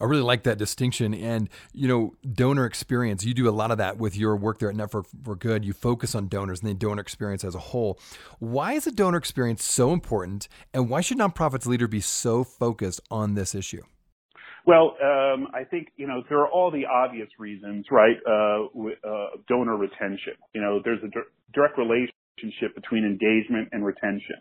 I 0.00 0.04
really 0.04 0.22
like 0.22 0.42
that 0.42 0.58
distinction. 0.58 1.14
And, 1.14 1.48
you 1.72 1.88
know, 1.88 2.14
donor 2.30 2.66
experience, 2.66 3.24
you 3.24 3.32
do 3.32 3.48
a 3.48 3.50
lot 3.50 3.70
of 3.70 3.78
that 3.78 3.96
with 3.96 4.16
your 4.16 4.36
work 4.36 4.58
there 4.58 4.68
at 4.68 4.76
Network 4.76 5.06
for 5.22 5.36
Good. 5.36 5.64
You 5.64 5.72
focus 5.72 6.14
on 6.14 6.28
donors 6.28 6.60
and 6.60 6.68
the 6.68 6.74
donor 6.74 7.00
experience 7.00 7.44
as 7.44 7.54
a 7.54 7.60
whole. 7.60 7.98
Why 8.38 8.72
is 8.74 8.84
the 8.84 8.92
donor 8.92 9.16
experience 9.16 9.64
so 9.64 9.92
important? 9.92 10.48
And 10.72 10.90
why 10.90 11.00
should 11.00 11.18
nonprofits 11.18 11.66
leader 11.66 11.88
be 11.88 12.00
so 12.00 12.44
focused 12.44 13.00
on 13.10 13.34
this 13.34 13.54
issue? 13.54 13.82
Well, 14.66 14.96
um, 15.02 15.48
I 15.54 15.64
think 15.64 15.88
you 15.96 16.06
know 16.06 16.22
there 16.28 16.38
are 16.40 16.48
all 16.48 16.70
the 16.70 16.84
obvious 16.86 17.28
reasons, 17.38 17.86
right? 17.90 18.16
Uh, 18.26 18.64
uh, 19.06 19.26
donor 19.48 19.76
retention. 19.76 20.34
You 20.54 20.62
know, 20.62 20.80
there's 20.82 21.02
a 21.02 21.08
direct 21.52 21.76
relationship 21.78 22.74
between 22.74 23.04
engagement 23.04 23.68
and 23.72 23.84
retention, 23.84 24.36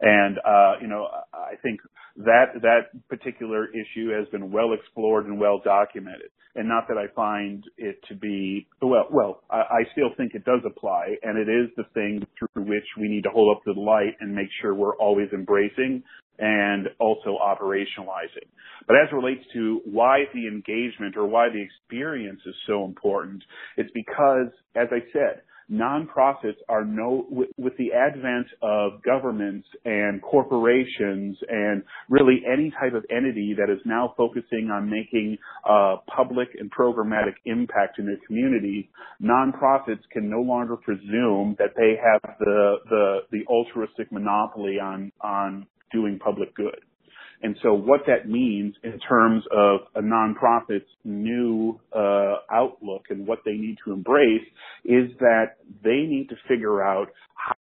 and 0.00 0.38
uh, 0.38 0.74
you 0.80 0.86
know, 0.86 1.08
I 1.32 1.56
think 1.62 1.80
that 2.18 2.54
that 2.62 3.08
particular 3.08 3.66
issue 3.68 4.10
has 4.10 4.28
been 4.28 4.52
well 4.52 4.72
explored 4.72 5.26
and 5.26 5.40
well 5.40 5.60
documented. 5.64 6.30
And 6.56 6.68
not 6.68 6.86
that 6.86 6.96
I 6.96 7.12
find 7.16 7.64
it 7.78 7.98
to 8.08 8.14
be 8.14 8.68
well. 8.80 9.08
Well, 9.10 9.42
I, 9.50 9.56
I 9.56 9.82
still 9.90 10.10
think 10.16 10.34
it 10.34 10.44
does 10.44 10.60
apply, 10.64 11.16
and 11.24 11.36
it 11.36 11.50
is 11.50 11.68
the 11.76 11.82
thing 11.94 12.24
through 12.38 12.62
which 12.62 12.86
we 12.96 13.08
need 13.08 13.24
to 13.24 13.30
hold 13.30 13.56
up 13.56 13.62
the 13.66 13.72
light 13.72 14.14
and 14.20 14.32
make 14.32 14.46
sure 14.62 14.72
we're 14.72 14.96
always 14.96 15.28
embracing 15.32 16.04
and 16.38 16.88
also 16.98 17.38
operationalizing. 17.42 18.48
But 18.86 18.96
as 18.96 19.08
it 19.10 19.14
relates 19.14 19.44
to 19.54 19.80
why 19.84 20.24
the 20.34 20.46
engagement 20.46 21.16
or 21.16 21.26
why 21.26 21.48
the 21.48 21.62
experience 21.62 22.40
is 22.46 22.54
so 22.66 22.84
important, 22.84 23.42
it's 23.76 23.90
because, 23.94 24.48
as 24.74 24.88
I 24.90 25.00
said, 25.12 25.42
nonprofits 25.70 26.58
are 26.68 26.84
no, 26.84 27.26
with, 27.30 27.48
with, 27.56 27.74
the 27.78 27.92
advent 27.92 28.46
of 28.62 29.02
governments 29.02 29.66
and 29.84 30.20
corporations 30.22 31.36
and 31.48 31.82
really 32.08 32.42
any 32.50 32.70
type 32.78 32.94
of 32.94 33.04
entity 33.10 33.54
that 33.56 33.72
is 33.72 33.80
now 33.84 34.12
focusing 34.16 34.70
on 34.70 34.90
making 34.90 35.38
uh, 35.68 35.96
public 36.14 36.48
and 36.58 36.70
programmatic 36.70 37.34
impact 37.46 37.98
in 37.98 38.06
their 38.06 38.18
communities, 38.26 38.84
nonprofits 39.22 40.02
can 40.12 40.28
no 40.28 40.40
longer 40.40 40.76
presume 40.76 41.56
that 41.58 41.70
they 41.76 41.94
have 42.02 42.36
the 42.38 42.74
the, 42.90 43.18
the 43.32 43.40
altruistic 43.48 44.12
monopoly 44.12 44.78
on 44.78 45.10
on 45.20 45.66
doing 45.94 46.18
public 46.18 46.54
good. 46.54 46.80
And 47.44 47.56
so 47.62 47.74
what 47.74 48.00
that 48.06 48.26
means 48.26 48.74
in 48.82 48.98
terms 49.00 49.44
of 49.52 49.80
a 49.94 50.00
nonprofit's 50.00 50.88
new 51.04 51.78
uh, 51.94 52.36
outlook 52.50 53.06
and 53.10 53.26
what 53.26 53.40
they 53.44 53.52
need 53.52 53.76
to 53.84 53.92
embrace 53.92 54.46
is 54.84 55.10
that 55.18 55.56
they 55.82 56.06
need 56.08 56.28
to 56.30 56.36
figure 56.48 56.82
out 56.82 57.08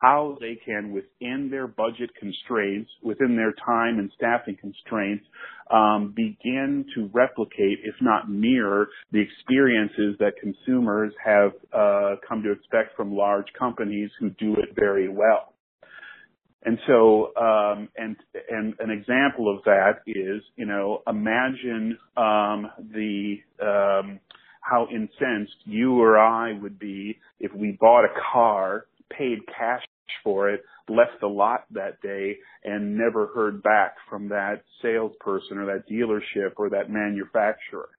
how 0.02 0.38
they 0.42 0.60
can, 0.66 0.92
within 0.92 1.50
their 1.50 1.68
budget 1.68 2.10
constraints, 2.20 2.90
within 3.02 3.38
their 3.38 3.54
time 3.66 4.00
and 4.00 4.12
staffing 4.18 4.58
constraints, 4.60 5.24
um, 5.72 6.14
begin 6.14 6.86
to 6.96 7.10
replicate, 7.14 7.80
if 7.84 7.96
not 8.02 8.30
mirror, 8.30 8.90
the 9.14 9.22
experiences 9.22 10.16
that 10.20 10.34
consumers 10.42 11.14
have 11.24 11.52
uh, 11.72 12.16
come 12.28 12.44
to 12.44 12.52
expect 12.52 12.98
from 12.98 13.16
large 13.16 13.48
companies 13.58 14.10
who 14.20 14.30
do 14.32 14.56
it 14.56 14.76
very 14.76 15.08
well. 15.08 15.54
And 16.64 16.78
so, 16.88 17.32
um, 17.38 17.88
and 17.96 18.18
and 18.50 18.74
an 18.80 18.90
example 18.90 19.56
of 19.56 19.64
that 19.64 20.02
is, 20.06 20.44
you 20.58 20.66
know, 20.66 21.02
imagine 21.08 21.98
um, 22.18 22.70
the 22.94 23.38
um, 23.62 24.20
how 24.62 24.88
incensed 24.92 25.56
you 25.66 26.02
or 26.02 26.18
I 26.18 26.54
would 26.54 26.78
be 26.78 27.18
if 27.40 27.54
we 27.54 27.78
bought 27.80 28.04
a 28.04 28.14
car, 28.34 28.88
paid 29.10 29.40
cash 29.48 29.84
for 30.24 30.50
it, 30.50 30.64
left 30.90 31.22
the 31.22 31.28
lot 31.28 31.66
that 31.72 32.02
day, 32.02 32.38
and 32.66 32.98
never 32.98 33.28
heard 33.28 33.64
back 33.64 33.96
from 34.10 34.30
that 34.30 34.64
salesperson 34.82 35.60
or 35.60 35.66
that 35.68 35.90
dealership 35.90 36.54
or 36.58 36.70
that 36.72 36.90
manufacturer. 36.90 37.90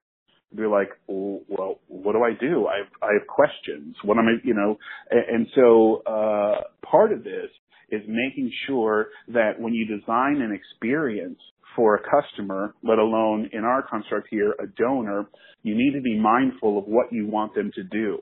Be 0.54 0.66
like, 0.66 0.90
well, 1.06 1.78
what 1.86 2.12
do 2.12 2.24
I 2.24 2.32
do? 2.38 2.66
I 2.66 2.78
have, 2.78 2.92
I 3.00 3.12
have 3.18 3.26
questions. 3.28 3.94
What 4.02 4.18
am 4.18 4.26
I, 4.26 4.32
you 4.42 4.52
know? 4.52 4.78
And, 5.08 5.24
and 5.28 5.46
so 5.54 6.02
uh, 6.04 6.62
part 6.84 7.12
of 7.12 7.22
this 7.22 7.48
is 7.90 8.02
making 8.06 8.50
sure 8.66 9.08
that 9.28 9.58
when 9.58 9.74
you 9.74 9.86
design 9.86 10.40
an 10.40 10.52
experience 10.52 11.38
for 11.76 11.96
a 11.96 12.00
customer, 12.00 12.74
let 12.82 12.98
alone 12.98 13.48
in 13.52 13.64
our 13.64 13.82
construct 13.82 14.28
here, 14.30 14.54
a 14.60 14.66
donor, 14.76 15.26
you 15.62 15.74
need 15.76 15.92
to 15.94 16.00
be 16.00 16.18
mindful 16.18 16.78
of 16.78 16.84
what 16.86 17.12
you 17.12 17.26
want 17.26 17.54
them 17.54 17.70
to 17.74 17.82
do 17.84 18.18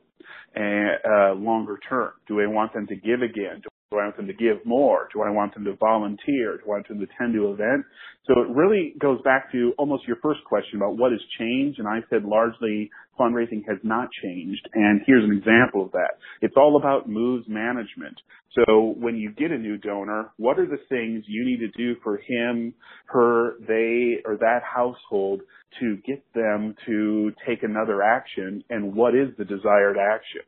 and, 0.54 0.90
uh, 1.04 1.32
longer 1.34 1.78
term. 1.88 2.12
Do 2.26 2.40
I 2.40 2.46
want 2.46 2.72
them 2.72 2.87
to 2.87 2.96
give 2.96 3.22
again? 3.22 3.62
Do 3.62 3.98
I 3.98 4.04
want 4.04 4.16
them 4.18 4.26
to 4.26 4.34
give 4.34 4.64
more? 4.66 5.08
Do 5.14 5.22
I 5.22 5.30
want 5.30 5.54
them 5.54 5.64
to 5.64 5.75
volunteer? 5.76 6.58
Do 6.58 6.64
I 6.66 6.68
want 6.68 6.88
them 6.88 6.98
to 6.98 7.04
attend 7.04 7.32
to 7.34 7.52
events? 7.52 7.88
So 8.26 8.40
it 8.42 8.48
really 8.50 8.94
goes 8.98 9.20
back 9.22 9.50
to 9.52 9.72
almost 9.78 10.06
your 10.06 10.18
first 10.22 10.40
question 10.44 10.76
about 10.76 10.98
what 10.98 11.12
has 11.12 11.20
changed. 11.38 11.78
And 11.78 11.88
I 11.88 12.00
said 12.10 12.25
largely 12.25 12.90
fundraising 13.18 13.62
has 13.68 13.78
not 13.82 14.08
changed. 14.22 14.68
And 14.75 15.00
here's 15.06 15.25
an 15.25 15.37
example 15.37 15.84
of 15.84 15.92
that. 15.92 16.18
It's 16.40 16.54
all 16.56 16.76
about 16.76 17.08
moves 17.08 17.46
management. 17.48 18.20
So 18.54 18.94
when 18.98 19.16
you 19.16 19.32
get 19.32 19.50
a 19.50 19.58
new 19.58 19.76
donor, 19.76 20.30
what 20.37 20.58
are 20.58 20.66
the 20.66 20.78
things 20.88 21.25
you 21.26 21.44
need 21.44 21.58
to 21.58 21.68
do 21.76 21.96
for 22.02 22.18
him, 22.18 22.75
her, 23.06 23.54
they, 23.66 24.18
or 24.25 24.37
that 24.38 24.60
household 24.62 25.42
to 25.80 25.96
get 26.06 26.25
them 26.34 26.75
to 26.87 27.32
take 27.46 27.62
another 27.62 28.02
action? 28.02 28.64
And 28.70 28.94
what 28.94 29.14
is 29.14 29.28
the 29.37 29.44
desired 29.44 29.96
action? 29.98 30.42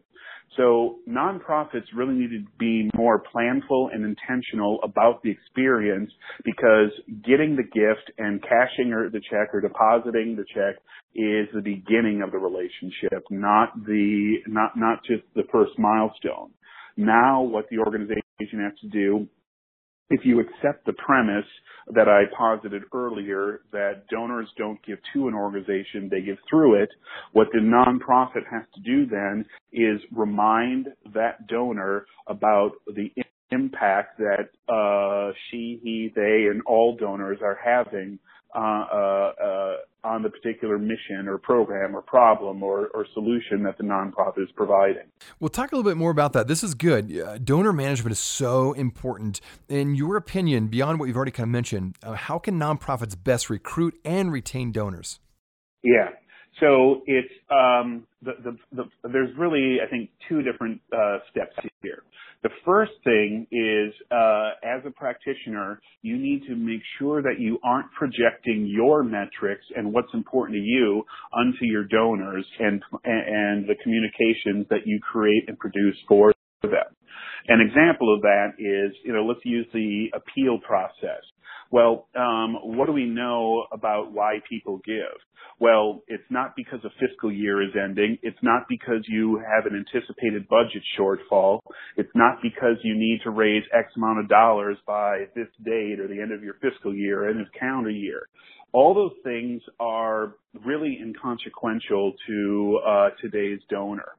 So 0.56 0.96
nonprofits 1.08 1.86
really 1.94 2.14
need 2.14 2.30
to 2.30 2.44
be 2.58 2.90
more 2.94 3.22
planful 3.34 3.94
and 3.94 4.04
intentional 4.04 4.80
about 4.82 5.22
the 5.22 5.30
experience 5.30 6.10
because 6.44 6.90
getting 7.24 7.56
the 7.56 7.62
gift 7.62 8.10
and 8.18 8.42
cashing 8.42 8.92
or 8.92 9.10
the 9.10 9.20
check 9.30 9.54
or 9.54 9.60
depositing 9.60 10.36
the 10.36 10.44
check 10.52 10.82
is 11.14 11.48
the 11.54 11.60
beginning 11.62 12.22
of 12.22 12.32
the 12.32 12.38
relationship, 12.38 13.24
not 13.30 13.72
the, 13.86 14.38
not, 14.48 14.76
not 14.76 15.04
just 15.04 15.22
the 15.34 15.44
first 15.52 15.72
milestone. 15.78 16.50
Now 16.96 17.42
what 17.42 17.66
the 17.70 17.78
organization 17.78 18.24
has 18.60 18.72
to 18.80 18.88
do 18.88 19.28
if 20.10 20.24
you 20.24 20.40
accept 20.40 20.84
the 20.86 20.92
premise 20.94 21.46
that 21.94 22.08
I 22.08 22.24
posited 22.36 22.82
earlier 22.92 23.62
that 23.72 24.08
donors 24.10 24.48
don't 24.58 24.84
give 24.84 24.98
to 25.14 25.28
an 25.28 25.34
organization, 25.34 26.08
they 26.10 26.20
give 26.20 26.38
through 26.48 26.82
it, 26.82 26.90
what 27.32 27.48
the 27.52 27.60
nonprofit 27.60 28.44
has 28.50 28.64
to 28.74 28.80
do 28.80 29.06
then 29.06 29.44
is 29.72 30.00
remind 30.12 30.88
that 31.14 31.46
donor 31.46 32.06
about 32.26 32.72
the 32.86 33.12
impact 33.50 34.18
that 34.18 34.50
uh, 34.72 35.32
she, 35.50 35.80
he, 35.82 36.12
they, 36.14 36.46
and 36.50 36.62
all 36.66 36.96
donors 36.96 37.38
are 37.42 37.58
having 37.62 38.18
on 38.54 40.22
the 40.22 40.30
particular 40.30 40.78
mission 40.78 41.28
or 41.28 41.38
program 41.38 41.94
or 41.94 42.02
problem 42.02 42.62
or, 42.62 42.88
or, 42.94 43.06
solution 43.12 43.62
that 43.62 43.76
the 43.76 43.84
nonprofit 43.84 44.42
is 44.42 44.48
providing. 44.56 45.04
We'll 45.38 45.50
talk 45.50 45.72
a 45.72 45.76
little 45.76 45.88
bit 45.90 45.96
more 45.96 46.10
about 46.10 46.32
that. 46.32 46.48
This 46.48 46.62
is 46.62 46.74
good. 46.74 47.16
Uh, 47.16 47.38
donor 47.38 47.72
management 47.72 48.12
is 48.12 48.18
so 48.18 48.72
important. 48.72 49.40
In 49.68 49.94
your 49.94 50.16
opinion, 50.16 50.68
beyond 50.68 50.98
what 50.98 51.06
you've 51.06 51.16
already 51.16 51.32
kind 51.32 51.44
of 51.44 51.50
mentioned, 51.50 51.96
uh, 52.02 52.12
how 52.12 52.38
can 52.38 52.58
nonprofits 52.58 53.16
best 53.22 53.50
recruit 53.50 53.94
and 54.04 54.32
retain 54.32 54.72
donors? 54.72 55.20
Yeah. 55.82 56.08
So 56.60 57.02
it's 57.06 57.32
um, 57.50 58.06
the, 58.22 58.32
the, 58.42 58.56
the, 58.72 59.08
there's 59.08 59.36
really 59.38 59.78
I 59.84 59.88
think 59.88 60.10
two 60.28 60.42
different 60.42 60.80
uh, 60.92 61.18
steps 61.30 61.56
here. 61.82 62.02
The 62.42 62.50
first 62.64 62.92
thing 63.04 63.46
is, 63.52 63.92
uh, 64.10 64.52
as 64.64 64.80
a 64.86 64.90
practitioner, 64.90 65.80
you 66.00 66.16
need 66.16 66.46
to 66.48 66.56
make 66.56 66.80
sure 66.98 67.20
that 67.20 67.38
you 67.38 67.58
aren't 67.62 67.92
projecting 67.92 68.66
your 68.66 69.02
metrics 69.02 69.64
and 69.76 69.92
what's 69.92 70.12
important 70.14 70.56
to 70.56 70.62
you 70.62 71.04
onto 71.34 71.66
your 71.66 71.84
donors 71.84 72.46
and 72.58 72.82
and 73.04 73.68
the 73.68 73.74
communications 73.82 74.66
that 74.70 74.86
you 74.86 74.98
create 75.00 75.44
and 75.48 75.58
produce 75.58 75.96
for 76.08 76.32
them. 76.62 76.96
An 77.48 77.60
example 77.60 78.14
of 78.14 78.22
that 78.22 78.52
is, 78.58 78.96
you 79.04 79.12
know, 79.12 79.24
let's 79.24 79.44
use 79.44 79.66
the 79.74 80.08
appeal 80.14 80.58
process. 80.66 81.20
Well, 81.70 82.08
um, 82.16 82.56
what 82.62 82.86
do 82.86 82.92
we 82.92 83.06
know 83.06 83.66
about 83.72 84.12
why 84.12 84.40
people 84.48 84.80
give? 84.84 85.16
Well, 85.60 86.02
it's 86.08 86.24
not 86.30 86.56
because 86.56 86.80
a 86.84 86.90
fiscal 86.98 87.30
year 87.30 87.62
is 87.62 87.70
ending. 87.80 88.18
It's 88.22 88.38
not 88.42 88.62
because 88.68 89.04
you 89.06 89.36
have 89.38 89.66
an 89.66 89.76
anticipated 89.76 90.48
budget 90.48 90.82
shortfall. 90.98 91.60
It's 91.96 92.10
not 92.14 92.38
because 92.42 92.76
you 92.82 92.94
need 92.96 93.20
to 93.24 93.30
raise 93.30 93.62
X 93.72 93.92
amount 93.96 94.20
of 94.20 94.28
dollars 94.28 94.78
by 94.86 95.26
this 95.36 95.48
date 95.62 96.00
or 96.00 96.08
the 96.08 96.20
end 96.20 96.32
of 96.32 96.42
your 96.42 96.54
fiscal 96.54 96.94
year 96.94 97.28
and 97.28 97.38
this 97.38 97.48
calendar 97.58 97.90
year. 97.90 98.22
All 98.72 98.94
those 98.94 99.12
things 99.22 99.62
are 99.78 100.34
really 100.64 100.98
inconsequential 101.00 102.14
to 102.26 102.80
uh, 102.86 103.08
today's 103.20 103.60
donor. 103.68 104.16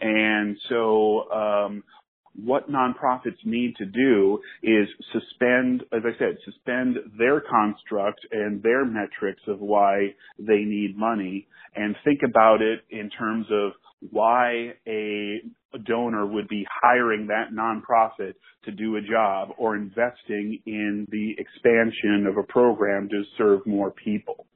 And 0.00 0.56
so 0.68 1.30
um, 1.30 1.84
what 2.34 2.70
nonprofits 2.70 3.44
need 3.44 3.76
to 3.76 3.84
do 3.84 4.40
is 4.62 4.88
suspend, 5.12 5.82
as 5.92 6.02
I 6.04 6.18
said, 6.18 6.36
suspend 6.44 6.96
their 7.18 7.40
construct 7.40 8.20
and 8.30 8.62
their 8.62 8.84
metrics 8.84 9.42
of 9.46 9.60
why 9.60 10.14
they 10.38 10.60
need 10.60 10.96
money 10.96 11.46
and 11.74 11.96
think 12.04 12.20
about 12.28 12.60
it 12.62 12.80
in 12.90 13.10
terms 13.10 13.46
of 13.50 13.72
why 14.10 14.72
a 14.86 15.40
donor 15.84 16.26
would 16.26 16.48
be 16.48 16.66
hiring 16.82 17.28
that 17.28 17.50
nonprofit 17.52 18.34
to 18.64 18.72
do 18.72 18.96
a 18.96 19.00
job 19.00 19.50
or 19.58 19.76
investing 19.76 20.58
in 20.66 21.06
the 21.10 21.34
expansion 21.38 22.26
of 22.26 22.36
a 22.36 22.42
program 22.42 23.08
to 23.08 23.22
serve 23.38 23.64
more 23.66 23.90
people. 23.90 24.46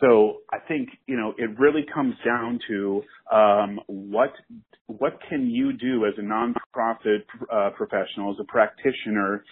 So 0.00 0.38
I 0.52 0.58
think 0.58 0.88
you 1.06 1.16
know 1.16 1.34
it 1.38 1.58
really 1.58 1.84
comes 1.92 2.14
down 2.24 2.58
to 2.68 3.02
um, 3.32 3.80
what 3.86 4.32
what 4.86 5.18
can 5.28 5.50
you 5.50 5.72
do 5.72 6.06
as 6.06 6.14
a 6.18 6.22
nonprofit 6.22 7.22
uh, 7.52 7.70
professional, 7.70 8.30
as 8.32 8.36
a 8.40 8.44
practitioner, 8.44 9.44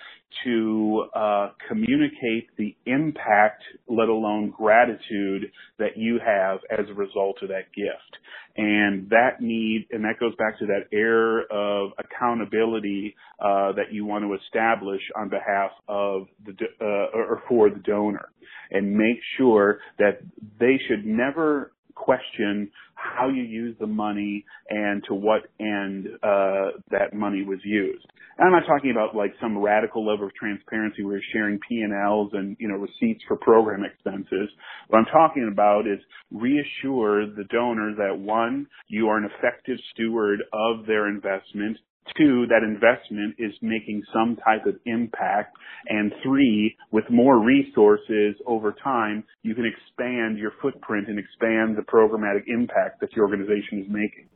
to 0.45 1.05
uh, 1.15 1.51
communicate 1.69 2.49
the 2.57 2.75
impact, 2.87 3.63
let 3.89 4.09
alone 4.09 4.51
gratitude, 4.57 5.51
that 5.79 5.97
you 5.97 6.19
have 6.25 6.59
as 6.71 6.87
a 6.91 6.95
result 6.95 7.37
of 7.43 7.49
that 7.49 7.73
gift. 7.75 8.19
And 8.57 9.11
that 9.11 9.41
need, 9.41 9.87
and 9.91 10.05
that 10.05 10.21
goes 10.21 10.35
back 10.37 10.59
to 10.61 10.67
that 10.67 10.87
air 10.97 11.41
of 11.51 11.91
accountability 11.99 13.17
uh, 13.41 13.73
that 13.73 13.93
you 13.93 14.05
want 14.05 14.25
to 14.25 14.35
establish 14.35 15.01
on 15.17 15.29
behalf 15.29 15.71
of 15.89 16.27
the 16.47 16.53
uh, 16.81 17.19
or 17.19 17.43
for 17.49 17.69
the 17.69 17.81
donor, 17.81 18.31
and 18.71 18.93
make 18.95 19.19
sure 19.37 19.81
that 19.99 20.21
they 20.61 20.79
should 20.87 21.05
never 21.05 21.73
question 21.95 22.71
how 22.95 23.29
you 23.29 23.43
use 23.43 23.77
the 23.81 23.87
money 23.87 24.45
and 24.71 25.03
to 25.09 25.15
what 25.15 25.43
end 25.61 26.07
uh, 26.23 26.79
that 26.91 27.13
money 27.13 27.45
was 27.45 27.59
used. 27.65 28.07
And 28.39 28.47
I'm 28.47 28.53
not 28.53 28.67
talking 28.67 28.91
about 28.91 29.15
like 29.15 29.33
some 29.41 29.59
radical 29.59 30.05
level 30.05 30.27
of 30.27 30.35
transparency 30.35 31.05
where 31.05 31.15
you're 31.15 31.23
sharing 31.33 31.59
P&Ls 31.69 32.31
and, 32.33 32.57
you 32.59 32.69
know, 32.69 32.75
receipts 32.75 33.23
for 33.29 33.37
program 33.37 33.85
expenses. 33.85 34.49
What 34.89 34.99
I'm 34.99 35.05
talking 35.07 35.49
about 35.53 35.87
is 35.87 36.01
reassure 36.33 37.27
the 37.27 37.45
donor 37.51 37.95
that 37.97 38.19
one, 38.19 38.67
you 38.89 39.09
are 39.09 39.19
an 39.19 39.31
effective 39.39 39.77
steward 39.93 40.41
of 40.53 40.87
their 40.87 41.09
investment 41.09 41.77
Two, 42.17 42.47
that 42.49 42.63
investment 42.63 43.35
is 43.39 43.53
making 43.63 44.03
some 44.13 44.37
type 44.37 44.67
of 44.67 44.77
impact. 44.87 45.57
And 45.89 46.13
three, 46.23 46.77
with 46.93 47.05
more 47.11 47.43
resources 47.45 48.37
over 48.47 48.73
time, 48.73 49.25
you 49.43 49.55
can 49.55 49.65
expand 49.65 50.39
your 50.39 50.53
footprint 50.63 51.09
and 51.09 51.19
expand 51.19 51.77
the 51.77 51.83
programmatic 51.83 52.45
impact 52.47 53.01
that 53.01 53.13
your 53.15 53.25
organization 53.25 53.81
is 53.81 53.87
making. 53.89 54.29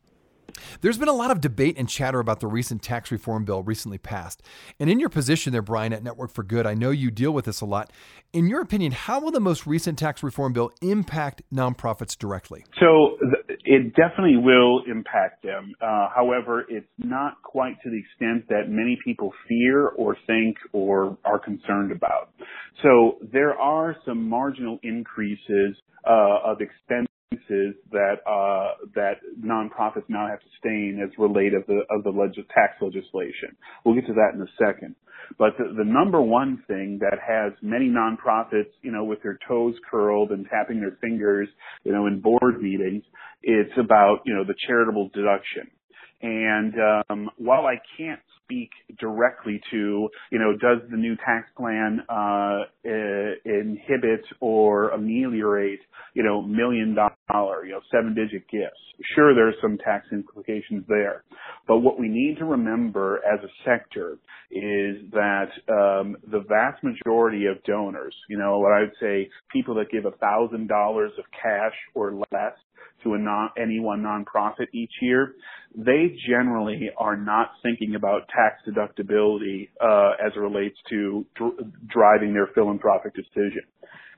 There's 0.81 0.99
been 0.99 1.09
a 1.09 1.13
lot 1.13 1.31
of 1.31 1.41
debate 1.41 1.77
and 1.79 1.89
chatter 1.89 2.21
about 2.21 2.41
the 2.41 2.47
recent 2.47 2.83
tax 2.83 3.11
reform 3.11 3.45
bill 3.45 3.63
recently 3.63 3.99
passed. 3.99 4.43
And 4.79 4.91
in 4.91 5.01
your 5.01 5.09
position 5.09 5.53
there, 5.53 5.63
Brian, 5.63 5.93
at 5.93 6.03
Network 6.03 6.33
for 6.33 6.43
Good, 6.43 6.67
I 6.67 6.75
know 6.75 6.91
you 6.91 7.11
deal 7.11 7.33
with 7.33 7.45
this 7.45 7.61
a 7.61 7.67
lot. 7.67 7.93
In 8.33 8.47
your 8.47 8.61
opinion, 8.61 8.93
how 8.93 9.21
will 9.21 9.31
the 9.31 9.41
most 9.41 9.67
recent 9.67 9.99
tax 9.99 10.23
reform 10.23 10.53
bill 10.53 10.71
impact 10.83 11.43
nonprofits 11.53 12.17
directly? 12.17 12.65
So 12.81 13.17
it 13.65 13.95
definitely 13.95 14.37
will 14.37 14.83
impact 14.91 15.43
them. 15.43 15.75
Uh, 15.81 16.09
however, 16.15 16.65
it's 16.69 16.87
not 16.99 17.43
quite 17.43 17.81
to 17.83 17.91
the 17.91 17.99
extent 17.99 18.49
that 18.49 18.69
many 18.69 18.99
people 19.05 19.33
fear 19.47 19.89
or 19.89 20.17
think 20.27 20.57
or 20.73 21.19
are 21.25 21.39
concerned 21.39 21.93
about. 21.93 22.31
So 22.83 23.19
there 23.33 23.55
are 23.55 23.97
some 24.07 24.29
marginal 24.29 24.79
increases 24.83 25.77
uh, 26.07 26.39
of 26.45 26.61
expense 26.61 27.09
that 27.93 28.17
uh, 28.27 28.87
that 28.95 29.21
nonprofits 29.41 30.09
now 30.09 30.27
have 30.29 30.41
to 30.41 30.47
sustain 30.53 31.01
as 31.03 31.11
relate 31.19 31.55
of 31.55 31.67
the 31.67 31.83
of 31.91 32.05
the 32.05 32.13
tax 32.55 32.75
legislation. 32.81 33.57
We'll 33.85 33.95
get 33.95 34.07
to 34.07 34.15
that 34.15 34.35
in 34.35 34.43
a 34.43 34.51
second. 34.59 34.95
But 35.39 35.59
the, 35.59 35.75
the 35.77 35.85
number 35.85 36.23
one 36.23 36.63
thing 36.69 37.01
that 37.01 37.19
has 37.27 37.53
many 37.61 37.87
nonprofits, 37.87 38.73
you 38.83 38.91
know, 38.91 39.05
with 39.05 39.23
their 39.23 39.39
toes 39.47 39.75
curled 39.91 40.31
and 40.31 40.47
tapping 40.49 40.81
their 40.81 40.97
fingers, 41.03 41.49
you 41.85 41.93
know, 41.93 42.07
in 42.07 42.21
board 42.21 42.63
meetings, 42.63 43.05
it's 43.43 43.73
about 43.79 44.21
you 44.25 44.35
know 44.35 44.45
the 44.45 44.55
charitable 44.67 45.11
deduction. 45.15 45.71
And 46.21 46.75
um, 47.09 47.31
while 47.37 47.67
I 47.67 47.77
can't 47.97 48.21
speak 48.49 48.71
directly 48.99 49.61
to, 49.71 50.09
you 50.33 50.39
know, 50.39 50.53
does 50.53 50.89
the 50.91 50.97
new 50.97 51.17
tax 51.17 51.49
plan 51.57 52.01
uh, 52.09 52.63
inhibit 53.45 54.25
or 54.41 54.91
ameliorate, 54.91 55.81
you 56.15 56.23
know, 56.23 56.43
million 56.43 56.97
dollar, 57.29 57.65
you 57.65 57.73
know, 57.73 57.81
seven 57.93 58.15
digit 58.15 58.49
gifts? 58.51 58.81
Sure, 59.15 59.35
there's 59.35 59.55
some 59.63 59.79
tax 59.79 60.07
implications 60.11 60.85
there, 60.89 61.23
but 61.69 61.79
what 61.79 62.01
we 62.01 62.09
need 62.09 62.37
to 62.39 62.45
remember 62.45 63.21
as 63.25 63.39
a 63.45 63.53
sector 63.65 64.19
is 64.51 64.97
that 65.13 65.51
um, 65.69 66.17
the 66.31 66.43
vast 66.49 66.83
majority 66.83 67.47
of 67.47 67.63
donors, 67.65 68.15
you 68.29 68.39
know, 68.39 68.59
what 68.59 68.73
I 68.73 68.81
would 68.81 68.95
say, 69.01 69.29
people 69.53 69.75
that 69.77 69.91
give 69.91 70.05
a 70.05 70.17
thousand 70.17 70.69
dollars 70.69 71.13
of 71.19 71.25
cash 71.41 71.75
or 71.95 72.15
less 72.15 72.55
to 73.03 73.15
a 73.15 73.19
non, 73.19 73.51
any 73.57 73.81
one 73.81 74.03
nonprofit 74.03 74.67
each 74.73 74.93
year, 75.01 75.35
they 75.77 76.17
generally 76.27 76.91
are 76.97 77.17
not 77.17 77.53
thinking 77.63 77.95
about 77.95 78.29
tax 78.29 78.63
deductibility 78.67 79.69
uh, 79.81 80.13
as 80.25 80.33
it 80.35 80.41
relates 80.41 80.77
to 80.91 81.25
dr- 81.35 81.59
driving 81.89 82.33
their 82.33 82.49
philanthropic 82.55 83.15
decision. 83.15 83.63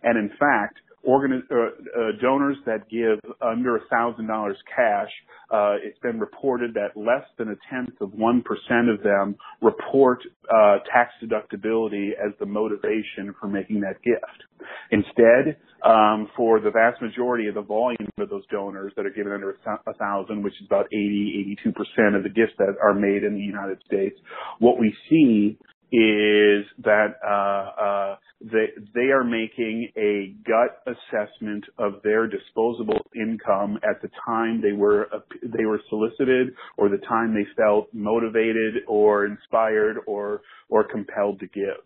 And 0.02 0.18
in 0.18 0.30
fact, 0.38 0.78
Organi- 1.08 1.42
uh, 1.50 1.54
uh, 1.54 2.12
donors 2.20 2.56
that 2.66 2.88
give 2.90 3.18
under 3.40 3.76
a 3.76 3.80
thousand 3.90 4.26
dollars 4.26 4.58
cash, 4.74 5.08
uh, 5.50 5.76
it's 5.82 5.98
been 6.00 6.20
reported 6.20 6.74
that 6.74 6.94
less 6.94 7.24
than 7.38 7.48
a 7.48 7.56
tenth 7.70 7.98
of 8.02 8.12
one 8.12 8.42
percent 8.42 8.90
of 8.90 9.02
them 9.02 9.34
report 9.62 10.20
uh, 10.52 10.76
tax 10.92 11.12
deductibility 11.22 12.10
as 12.10 12.32
the 12.38 12.44
motivation 12.46 13.34
for 13.40 13.48
making 13.48 13.80
that 13.80 13.96
gift. 14.02 14.44
Instead, 14.90 15.56
um, 15.84 16.28
for 16.36 16.60
the 16.60 16.70
vast 16.70 17.00
majority 17.00 17.46
of 17.46 17.54
the 17.54 17.62
volume 17.62 18.10
of 18.18 18.28
those 18.28 18.44
donors 18.50 18.92
that 18.96 19.06
are 19.06 19.10
given 19.10 19.32
under 19.32 19.52
a 19.52 19.94
thousand, 19.94 20.42
which 20.42 20.54
is 20.60 20.66
about 20.66 20.86
80, 20.92 21.56
82 21.64 21.72
percent 21.72 22.14
of 22.14 22.22
the 22.22 22.28
gifts 22.28 22.52
that 22.58 22.74
are 22.82 22.92
made 22.92 23.24
in 23.24 23.34
the 23.34 23.40
United 23.40 23.78
States, 23.86 24.18
what 24.58 24.78
we 24.78 24.94
see 25.08 25.58
is 25.92 26.64
that 26.84 27.14
uh, 27.26 27.82
uh, 27.82 28.16
they 28.40 28.66
they 28.94 29.10
are 29.10 29.24
making 29.24 29.90
a 29.96 30.34
gut 30.46 30.82
assessment 30.86 31.64
of 31.78 31.94
their 32.04 32.26
disposable 32.26 33.00
income 33.14 33.78
at 33.82 34.00
the 34.00 34.08
time 34.24 34.62
they 34.62 34.72
were 34.72 35.08
uh, 35.12 35.18
they 35.42 35.64
were 35.64 35.80
solicited 35.88 36.54
or 36.76 36.88
the 36.88 36.98
time 37.08 37.34
they 37.34 37.46
felt 37.56 37.88
motivated 37.92 38.82
or 38.86 39.26
inspired 39.26 39.96
or 40.06 40.42
or 40.68 40.84
compelled 40.84 41.40
to 41.40 41.46
give. 41.48 41.82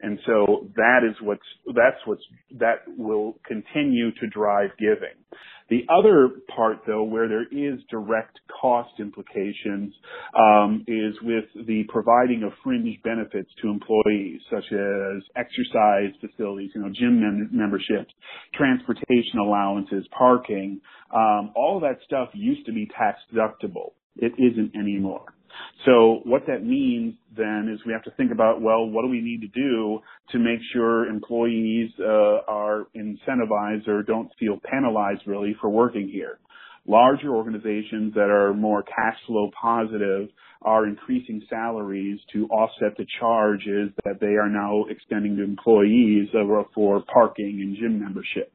And 0.00 0.18
so 0.26 0.68
that 0.76 1.00
is 1.08 1.16
what's, 1.22 1.40
that's 1.66 1.96
what's, 2.04 2.22
that 2.58 2.82
will 2.98 3.38
continue 3.46 4.10
to 4.20 4.26
drive 4.28 4.70
giving. 4.78 5.16
The 5.70 5.86
other 5.88 6.28
part 6.54 6.80
though, 6.86 7.04
where 7.04 7.28
there 7.28 7.46
is 7.50 7.80
direct 7.90 8.38
cost 8.60 8.90
implications, 8.98 9.94
um, 10.38 10.84
is 10.86 11.14
with 11.22 11.44
the 11.66 11.84
providing 11.88 12.42
of 12.42 12.52
fringe 12.62 13.00
benefits 13.02 13.48
to 13.62 13.70
employees, 13.70 14.40
such 14.50 14.64
as 14.72 15.22
exercise 15.36 16.12
facilities, 16.20 16.72
you 16.74 16.82
know, 16.82 16.90
gym 16.92 17.20
mem- 17.20 17.48
memberships, 17.52 18.12
transportation 18.54 19.38
allowances, 19.40 20.06
parking. 20.16 20.80
Um, 21.14 21.52
all 21.56 21.80
that 21.80 21.98
stuff 22.04 22.28
used 22.34 22.66
to 22.66 22.72
be 22.72 22.86
tax 22.98 23.18
deductible. 23.32 23.92
It 24.16 24.32
isn't 24.38 24.76
anymore. 24.76 25.32
So 25.84 26.20
what 26.24 26.46
that 26.46 26.64
means 26.64 27.14
then 27.36 27.68
is 27.72 27.80
we 27.84 27.92
have 27.92 28.04
to 28.04 28.10
think 28.12 28.30
about, 28.30 28.60
well, 28.60 28.86
what 28.86 29.02
do 29.02 29.08
we 29.08 29.20
need 29.20 29.40
to 29.40 29.48
do 29.48 30.00
to 30.30 30.38
make 30.38 30.60
sure 30.72 31.06
employees 31.06 31.90
uh, 32.00 32.40
are 32.48 32.86
incentivized 32.96 33.88
or 33.88 34.02
don't 34.02 34.30
feel 34.38 34.58
penalized 34.70 35.22
really 35.26 35.56
for 35.60 35.70
working 35.70 36.08
here? 36.08 36.38
Larger 36.86 37.30
organizations 37.30 38.12
that 38.14 38.28
are 38.28 38.52
more 38.54 38.82
cash 38.82 39.16
flow 39.26 39.50
positive 39.60 40.28
are 40.62 40.86
increasing 40.86 41.40
salaries 41.48 42.18
to 42.32 42.46
offset 42.48 42.96
the 42.96 43.06
charges 43.20 43.90
that 44.04 44.20
they 44.20 44.34
are 44.34 44.48
now 44.48 44.84
extending 44.90 45.36
to 45.36 45.44
employees 45.44 46.28
for 46.74 47.02
parking 47.12 47.60
and 47.60 47.76
gym 47.76 48.00
membership. 48.00 48.52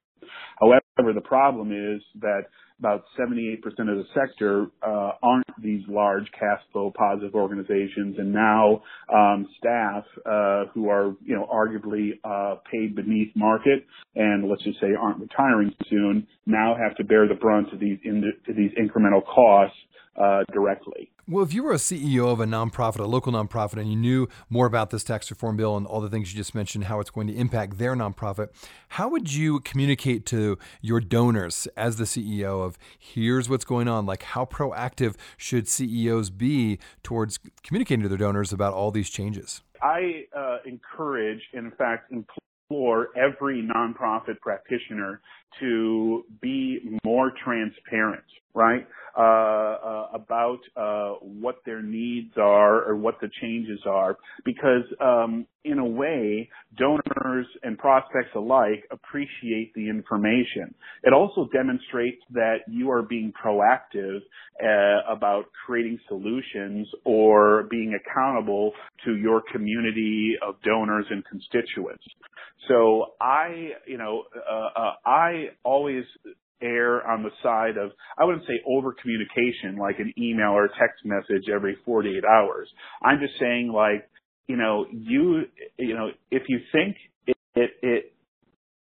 However, 0.60 0.82
the 0.98 1.22
problem 1.22 1.72
is 1.72 2.02
that 2.22 2.44
about 2.80 3.06
78% 3.20 3.58
of 3.64 3.98
the 3.98 4.06
sector 4.14 4.68
uh, 4.86 5.12
aren't 5.24 5.46
these 5.62 5.82
large 5.88 6.26
cash 6.32 6.62
flow 6.72 6.92
positive 6.96 7.34
organizations, 7.34 8.18
and 8.20 8.32
now 8.32 8.82
um, 9.14 9.48
staff 9.58 10.04
uh, 10.26 10.66
who 10.74 10.90
are, 10.90 11.16
you 11.26 11.36
know, 11.36 11.48
arguably 11.52 12.12
uh, 12.24 12.58
paid 12.72 12.96
beneath 12.96 13.36
market, 13.36 13.86
and 14.16 14.48
let's 14.48 14.64
just 14.64 14.80
say 14.80 14.88
aren't 15.00 15.20
retiring 15.20 15.74
soon, 15.90 16.28
now 16.46 16.76
have 16.76 16.96
to 16.98 17.04
bear 17.04 17.28
the 17.28 17.36
brunt 17.36 17.74
of 17.74 17.80
these 17.80 17.98
in, 18.04 18.24
these 18.48 18.72
incremental 18.80 19.26
costs 19.26 19.78
uh, 20.22 20.44
directly. 20.54 21.10
Well, 21.30 21.44
if 21.44 21.54
you 21.54 21.62
were 21.64 21.74
a 21.74 21.76
CEO 21.76 22.32
of 22.32 22.40
a 22.40 22.46
nonprofit, 22.46 23.00
a 23.00 23.04
local 23.04 23.34
nonprofit, 23.34 23.82
and 23.82 23.90
you 23.90 23.98
knew 23.98 24.30
more 24.50 24.66
about 24.66 24.92
this 24.92 25.04
tax 25.04 25.30
reform 25.30 25.58
bill 25.58 25.76
and 25.76 25.86
all 25.86 26.00
the 26.00 26.10
things 26.10 26.32
you 26.32 26.38
just 26.38 26.56
mentioned, 26.56 26.86
how 26.86 27.02
it's 27.02 27.10
going 27.10 27.28
to 27.28 27.34
impact 27.34 27.80
their 27.80 27.98
nonprofit, 27.98 28.48
how 28.88 29.10
would 29.10 29.34
you 29.34 29.60
communicate 29.60 30.26
to 30.28 30.58
your 30.80 31.02
donors 31.02 31.68
as 31.76 31.98
the 31.98 32.06
CEO 32.06 32.64
of 32.64 32.78
here's 32.98 33.50
what's 33.50 33.66
going 33.66 33.90
on? 33.90 34.06
Like, 34.06 34.24
how 34.24 34.46
proactive 34.46 35.16
should 35.36 35.68
CEOs 35.68 36.30
be 36.30 36.80
towards 37.04 37.40
communicating 37.62 38.04
to 38.04 38.10
their 38.10 38.18
donors 38.18 38.54
about 38.54 38.74
all 38.74 38.92
these 38.92 39.10
changes? 39.10 39.64
I 39.82 40.28
uh, 40.34 40.60
encourage, 40.66 41.42
in 41.52 41.72
fact, 41.72 42.10
implore 42.70 43.10
every 43.16 43.68
nonprofit 43.76 44.40
practitioner 44.42 45.22
to 45.60 46.24
be 46.42 47.00
more 47.06 47.32
transparent, 47.44 48.24
right? 48.54 48.86
Uh, 49.18 49.22
uh, 49.22 50.08
about 50.14 50.60
uh, 50.76 51.16
what 51.22 51.56
their 51.66 51.82
needs 51.82 52.34
are 52.38 52.84
or 52.88 52.96
what 52.96 53.16
the 53.20 53.30
changes 53.42 53.80
are, 53.88 54.16
because 54.46 54.84
um, 55.02 55.48
in 55.64 55.80
a 55.80 55.86
way, 55.86 56.48
donors 56.78 57.48
and 57.64 57.80
prospects 57.80 58.30
alike 58.36 58.84
appreciate 58.92 59.74
the 59.74 59.90
information. 59.90 60.74
It 61.04 61.14
also 61.14 61.50
demonstrates 61.52 62.22
that 62.34 62.58
you 62.70 62.92
are 62.92 63.02
being 63.02 63.34
proactive 63.44 64.20
uh, 64.64 65.12
about 65.12 65.46
creating 65.66 66.00
solutions 66.08 66.88
or 67.04 67.64
being 67.72 67.98
accountable 68.00 68.74
to 69.06 69.16
your 69.16 69.42
community 69.52 70.36
of 70.46 70.62
donors 70.62 71.06
and 71.10 71.26
constituents. 71.26 72.04
So 72.68 73.14
I, 73.22 73.70
you 73.88 73.98
know, 73.98 74.24
uh, 74.36 74.80
uh, 74.80 74.94
I 75.06 75.48
always 75.64 76.04
err 76.62 77.08
on 77.08 77.24
the 77.24 77.30
side 77.44 77.78
of, 77.78 77.92
I 78.18 78.26
wouldn't 78.26 78.46
say 78.48 78.60
over 78.68 78.94
communication, 78.94 79.78
like 79.80 80.00
an 80.00 80.14
email 80.18 80.50
or 80.50 80.68
text 80.68 81.06
message 81.06 81.50
every 81.54 81.78
48 81.86 82.24
hours. 82.26 82.68
I'm 83.04 83.20
just 83.20 83.34
saying 83.40 83.72
like, 83.72 84.10
you 84.48 84.58
know, 84.58 84.86
you, 84.92 85.44
you 85.78 85.94
know, 85.94 86.10
if 86.32 86.44
you 86.48 86.60
think 86.72 86.96
it, 87.28 87.38
it, 87.56 87.72
it 87.82 88.14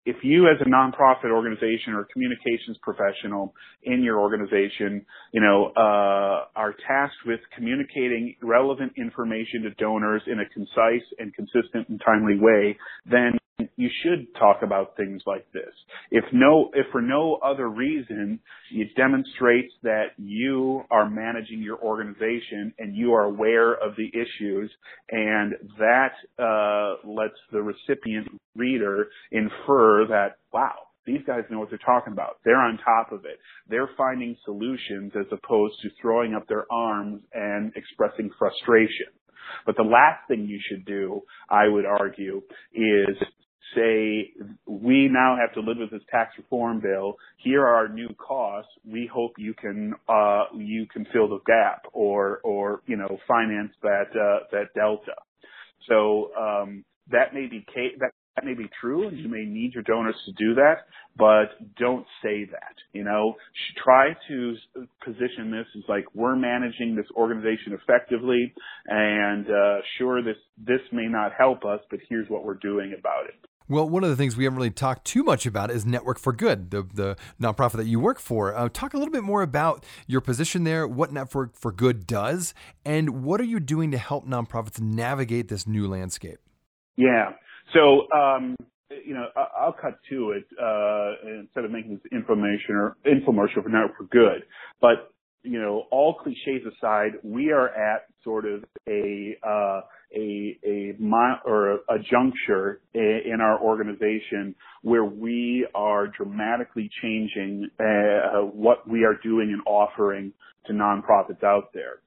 if 0.07 0.17
you 0.23 0.49
as 0.49 0.57
a 0.61 0.69
nonprofit 0.69 1.31
organization 1.31 1.95
or 1.95 2.07
communications 2.13 2.77
professional 2.83 3.55
in 3.85 4.03
your 4.03 4.21
organization, 4.21 5.05
you 5.33 5.41
know, 5.41 5.73
uh, 5.77 6.45
are 6.55 6.75
tasked 6.87 7.25
with 7.25 7.41
communicating 7.57 8.37
relevant 8.43 8.93
information 8.99 9.63
to 9.63 9.71
donors 9.83 10.23
in 10.27 10.41
a 10.41 10.49
concise 10.53 11.07
and 11.19 11.33
consistent 11.35 11.89
and 11.89 12.01
timely 12.05 12.39
way, 12.39 12.77
then 13.11 13.39
you 13.77 13.89
should 14.03 14.27
talk 14.35 14.63
about 14.63 14.97
things 14.97 15.23
like 15.27 15.51
this. 15.53 15.73
If 16.11 16.25
no, 16.33 16.71
if 16.75 16.87
for 16.91 17.01
no 17.01 17.39
other 17.45 17.69
reason, 17.69 18.41
it 18.73 18.89
demonstrates 18.97 19.73
that 19.83 20.09
you 20.17 20.83
are 20.91 21.09
managing 21.09 21.61
your 21.63 21.79
organization 21.79 22.73
and 22.79 22.97
you 22.97 23.15
are 23.15 23.25
aware 23.25 23.73
of 23.73 23.95
the 23.97 24.09
issues, 24.09 24.71
and 25.11 25.55
that 25.79 26.13
uh, 26.39 27.09
lets 27.09 27.39
the 27.53 27.63
recipient 27.63 28.29
reader 28.57 29.09
infer 29.31 30.07
that 30.09 30.37
wow, 30.53 30.75
these 31.07 31.21
guys 31.27 31.43
know 31.51 31.59
what 31.59 31.69
they're 31.71 31.79
talking 31.85 32.13
about. 32.13 32.39
They're 32.45 32.61
on 32.61 32.79
top 32.79 33.13
of 33.13 33.25
it. 33.25 33.39
They're 33.69 33.91
finding 33.97 34.37
solutions 34.45 35.13
as 35.19 35.27
opposed 35.31 35.75
to 35.83 35.91
throwing 36.01 36.35
up 36.35 36.49
their 36.49 36.65
arms 36.73 37.23
and 37.33 37.73
expressing 37.77 38.31
frustration. 38.39 39.13
But 39.67 39.77
the 39.77 39.83
last 39.83 40.27
thing 40.27 40.47
you 40.47 40.59
should 40.69 40.85
do, 40.87 41.21
I 41.51 41.69
would 41.69 41.85
argue, 41.85 42.43
is 42.73 43.17
say 43.75 44.33
we 44.67 45.09
now 45.09 45.37
have 45.41 45.53
to 45.55 45.61
live 45.61 45.79
with 45.79 45.91
this 45.91 46.03
tax 46.11 46.33
reform 46.39 46.81
bill. 46.81 47.17
Here 47.39 47.63
are 47.63 47.75
our 47.75 47.89
new 47.89 48.09
costs. 48.15 48.71
We 48.85 49.09
hope 49.13 49.33
you 49.39 49.55
can 49.55 49.95
uh, 50.09 50.45
you 50.57 50.87
can 50.93 51.07
fill 51.13 51.29
the 51.29 51.41
gap 51.47 51.87
or 51.93 52.41
or 52.45 52.81
you 52.87 52.97
know 52.97 53.19
finance 53.27 53.73
that 53.83 54.11
uh, 54.15 54.47
that 54.53 54.75
delta. 54.75 55.15
So 55.89 56.31
um, 56.39 56.85
that 57.11 57.35
may 57.35 57.47
be 57.47 57.65
that 57.99 58.11
that 58.37 58.45
may 58.45 58.55
be 58.55 58.69
true, 58.81 59.07
and 59.07 59.19
you 59.19 59.29
may 59.29 59.45
need 59.45 59.75
your 59.75 59.85
donors 59.85 60.17
to 60.27 60.33
do 60.33 60.55
that, 60.55 60.87
but 61.17 61.51
don't 61.79 62.05
say 62.23 62.45
that. 62.51 62.75
You 62.93 63.05
know, 63.05 63.35
try 63.83 64.09
to 64.29 64.57
position 65.05 65.53
this 65.53 65.67
as 65.77 65.85
like 65.89 66.05
we're 66.15 66.35
managing 66.35 66.97
this 66.97 67.07
organization 67.17 67.79
effectively, 67.81 68.53
and 68.87 69.47
uh, 69.47 69.77
sure, 69.99 70.23
this 70.23 70.37
this 70.59 70.81
may 70.93 71.07
not 71.07 71.33
help 71.39 71.65
us, 71.65 71.81
but 71.91 72.01
here's 72.09 72.29
what 72.29 72.45
we're 72.45 72.55
doing 72.55 72.95
about 72.99 73.27
it. 73.27 73.35
Well, 73.67 73.89
one 73.89 74.05
of 74.05 74.11
the 74.11 74.17
things 74.17 74.37
we 74.37 74.45
haven't 74.45 74.59
really 74.59 74.71
talked 74.71 75.07
too 75.07 75.23
much 75.23 75.47
about 75.47 75.71
is 75.71 75.87
Network 75.87 76.19
for 76.19 76.35
Good, 76.35 76.71
the, 76.71 76.87
the 76.93 77.17
nonprofit 77.41 77.79
that 77.79 77.87
you 77.87 77.99
work 77.99 78.21
for. 78.21 78.55
Uh, 78.55 78.69
talk 78.69 78.93
a 78.93 78.99
little 78.99 79.13
bit 79.13 79.23
more 79.23 79.41
about 79.41 79.87
your 80.07 80.21
position 80.21 80.65
there, 80.65 80.87
what 80.87 81.13
Network 81.13 81.57
for 81.57 81.73
Good 81.73 82.07
does, 82.07 82.53
and 82.85 83.25
what 83.25 83.41
are 83.41 83.45
you 83.45 83.61
doing 83.61 83.91
to 83.93 83.99
help 83.99 84.27
nonprofits 84.27 84.81
navigate 84.81 85.49
this 85.49 85.67
new 85.67 85.89
landscape? 85.89 86.41
Yeah. 86.97 87.33
So, 87.73 88.07
um, 88.15 88.55
you 88.91 89.15
know, 89.15 89.29
I'll 89.35 89.73
cut 89.73 89.99
to 90.11 90.33
it 90.33 90.45
uh, 90.63 91.41
instead 91.41 91.65
of 91.65 91.71
making 91.71 92.01
this 92.03 92.13
information 92.13 92.75
or 92.75 92.97
infomercial 93.07 93.63
for 93.63 93.71
Network 93.71 93.97
for 93.97 94.05
Good. 94.05 94.43
But 94.81 95.11
you 95.45 95.61
know, 95.61 95.85
all 95.91 96.15
cliches 96.15 96.63
aside, 96.67 97.13
we 97.23 97.51
are 97.51 97.69
at 97.69 98.07
sort 98.25 98.47
of 98.47 98.65
a 98.89 99.37
uh, 99.47 99.81
a 100.15 100.59
a 100.65 100.97
or 101.45 101.81
a, 101.89 101.99
juncture 102.11 102.81
in 102.95 103.39
our 103.41 103.61
organization 103.61 104.55
where 104.83 105.05
we 105.05 105.67
are 105.75 106.07
dramatically 106.09 106.91
changing 107.03 107.69
uh, 107.81 108.41
what 108.41 108.89
we 108.89 109.05
are 109.05 109.19
doing 109.23 109.51
and 109.53 109.63
offering 109.67 110.33
to 110.67 110.73
nonprofits 110.73 111.43
out 111.43 111.71
there 111.75 112.01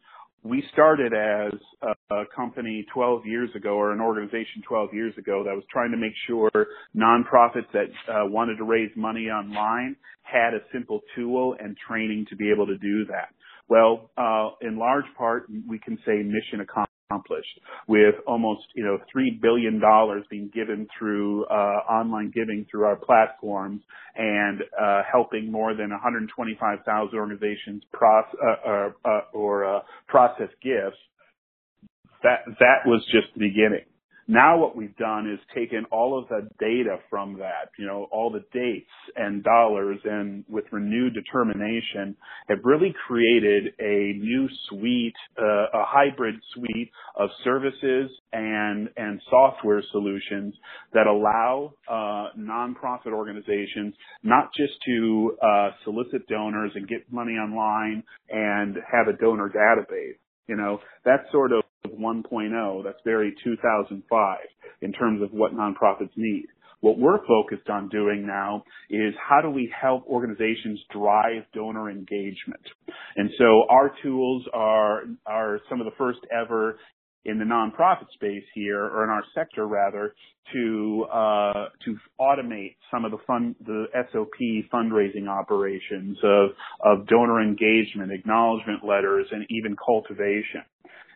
we 0.43 0.63
started 0.71 1.13
as 1.13 1.51
a, 1.81 2.15
a, 2.15 2.23
company 2.35 2.85
12 2.93 3.25
years 3.25 3.49
ago 3.55 3.71
or 3.71 3.91
an 3.91 3.99
organization 3.99 4.61
12 4.67 4.93
years 4.93 5.13
ago 5.17 5.43
that 5.43 5.53
was 5.53 5.63
trying 5.71 5.91
to 5.91 5.97
make 5.97 6.13
sure 6.25 6.49
nonprofits 6.95 7.69
that 7.73 7.87
uh, 8.07 8.25
wanted 8.25 8.55
to 8.57 8.63
raise 8.63 8.91
money 8.95 9.25
online 9.25 9.95
had 10.21 10.53
a 10.53 10.59
simple 10.71 11.01
tool 11.15 11.55
and 11.59 11.75
training 11.87 12.25
to 12.29 12.35
be 12.35 12.51
able 12.51 12.65
to 12.65 12.77
do 12.77 13.05
that. 13.05 13.29
Well, 13.67 14.11
uh, 14.17 14.51
in 14.61 14.77
large 14.77 15.05
part, 15.17 15.47
we 15.67 15.79
can 15.79 15.97
say 16.05 16.23
mission 16.23 16.61
accomplished 16.61 16.96
accomplished 17.09 17.59
with 17.87 18.15
almost 18.25 18.61
you 18.75 18.83
know 18.83 18.97
three 19.11 19.37
billion 19.41 19.79
dollars 19.79 20.23
being 20.29 20.49
given 20.53 20.87
through 20.97 21.45
uh, 21.45 21.79
online 21.89 22.31
giving 22.33 22.65
through 22.69 22.85
our 22.85 22.95
platforms 22.95 23.81
and 24.15 24.61
uh, 24.81 25.01
helping 25.09 25.51
more 25.51 25.73
than 25.73 25.89
125,000 25.89 27.17
organizations 27.17 27.83
process 27.93 28.35
uh, 28.43 28.69
uh, 28.69 28.89
uh, 29.05 29.21
or 29.33 29.65
uh, 29.65 29.79
process 30.07 30.49
gifts. 30.61 30.97
That 32.23 32.39
that 32.59 32.85
was 32.85 33.03
just 33.11 33.27
the 33.35 33.47
beginning. 33.47 33.85
Now 34.29 34.57
what 34.57 34.75
we've 34.75 34.95
done 34.97 35.29
is 35.31 35.39
taken 35.55 35.85
all 35.89 36.19
of 36.19 36.27
the 36.27 36.49
data 36.59 36.97
from 37.09 37.37
that, 37.39 37.69
you 37.79 37.85
know, 37.85 38.07
all 38.11 38.29
the 38.29 38.43
dates 38.51 38.89
and 39.15 39.41
dollars 39.41 39.99
and 40.03 40.43
with 40.49 40.65
renewed 40.71 41.13
determination 41.13 42.13
have 42.49 42.57
really 42.65 42.93
created 43.07 43.73
a 43.79 44.17
new 44.19 44.49
suite, 44.67 45.15
uh, 45.41 45.67
a 45.73 45.85
hybrid 45.85 46.35
suite 46.53 46.91
of 47.15 47.29
services 47.45 48.11
and, 48.33 48.89
and 48.97 49.21
software 49.29 49.81
solutions 49.93 50.53
that 50.93 51.07
allow, 51.07 51.73
uh, 51.89 52.35
nonprofit 52.37 53.13
organizations 53.13 53.95
not 54.23 54.49
just 54.57 54.73
to, 54.85 55.37
uh, 55.41 55.69
solicit 55.85 56.27
donors 56.27 56.71
and 56.75 56.85
get 56.89 56.99
money 57.13 57.33
online 57.33 58.03
and 58.29 58.75
have 58.91 59.07
a 59.07 59.17
donor 59.17 59.49
database. 59.49 60.17
You 60.47 60.55
know, 60.57 60.79
that's 61.05 61.29
sort 61.31 61.51
of 61.53 61.63
1.0. 61.85 62.83
That's 62.83 62.99
very 63.03 63.35
2005 63.43 64.37
in 64.81 64.91
terms 64.93 65.21
of 65.21 65.31
what 65.31 65.53
nonprofits 65.53 66.15
need. 66.15 66.47
What 66.81 66.99
we're 66.99 67.25
focused 67.25 67.69
on 67.69 67.89
doing 67.89 68.27
now 68.27 68.63
is 68.89 69.13
how 69.27 69.41
do 69.41 69.49
we 69.49 69.71
help 69.79 70.05
organizations 70.05 70.79
drive 70.91 71.43
donor 71.53 71.89
engagement? 71.89 72.61
And 73.15 73.31
so 73.39 73.63
our 73.69 73.91
tools 74.03 74.43
are, 74.53 75.03
are 75.25 75.59
some 75.69 75.81
of 75.81 75.85
the 75.85 75.95
first 75.97 76.19
ever 76.31 76.77
in 77.27 77.37
the 77.37 77.45
nonprofit 77.45 78.09
space 78.13 78.43
here, 78.55 78.83
or 78.83 79.03
in 79.03 79.09
our 79.09 79.23
sector 79.35 79.67
rather, 79.67 80.15
to 80.53 81.05
uh, 81.11 81.65
to 81.83 81.97
automate 82.19 82.77
some 82.89 83.03
of 83.03 83.11
the 83.11 83.17
fund 83.27 83.53
the 83.65 83.85
SOP 84.11 84.39
fundraising 84.73 85.27
operations 85.27 86.17
of 86.23 86.49
of 86.85 87.07
donor 87.07 87.41
engagement, 87.41 88.11
acknowledgement 88.11 88.83
letters, 88.83 89.27
and 89.31 89.45
even 89.49 89.75
cultivation. 89.85 90.63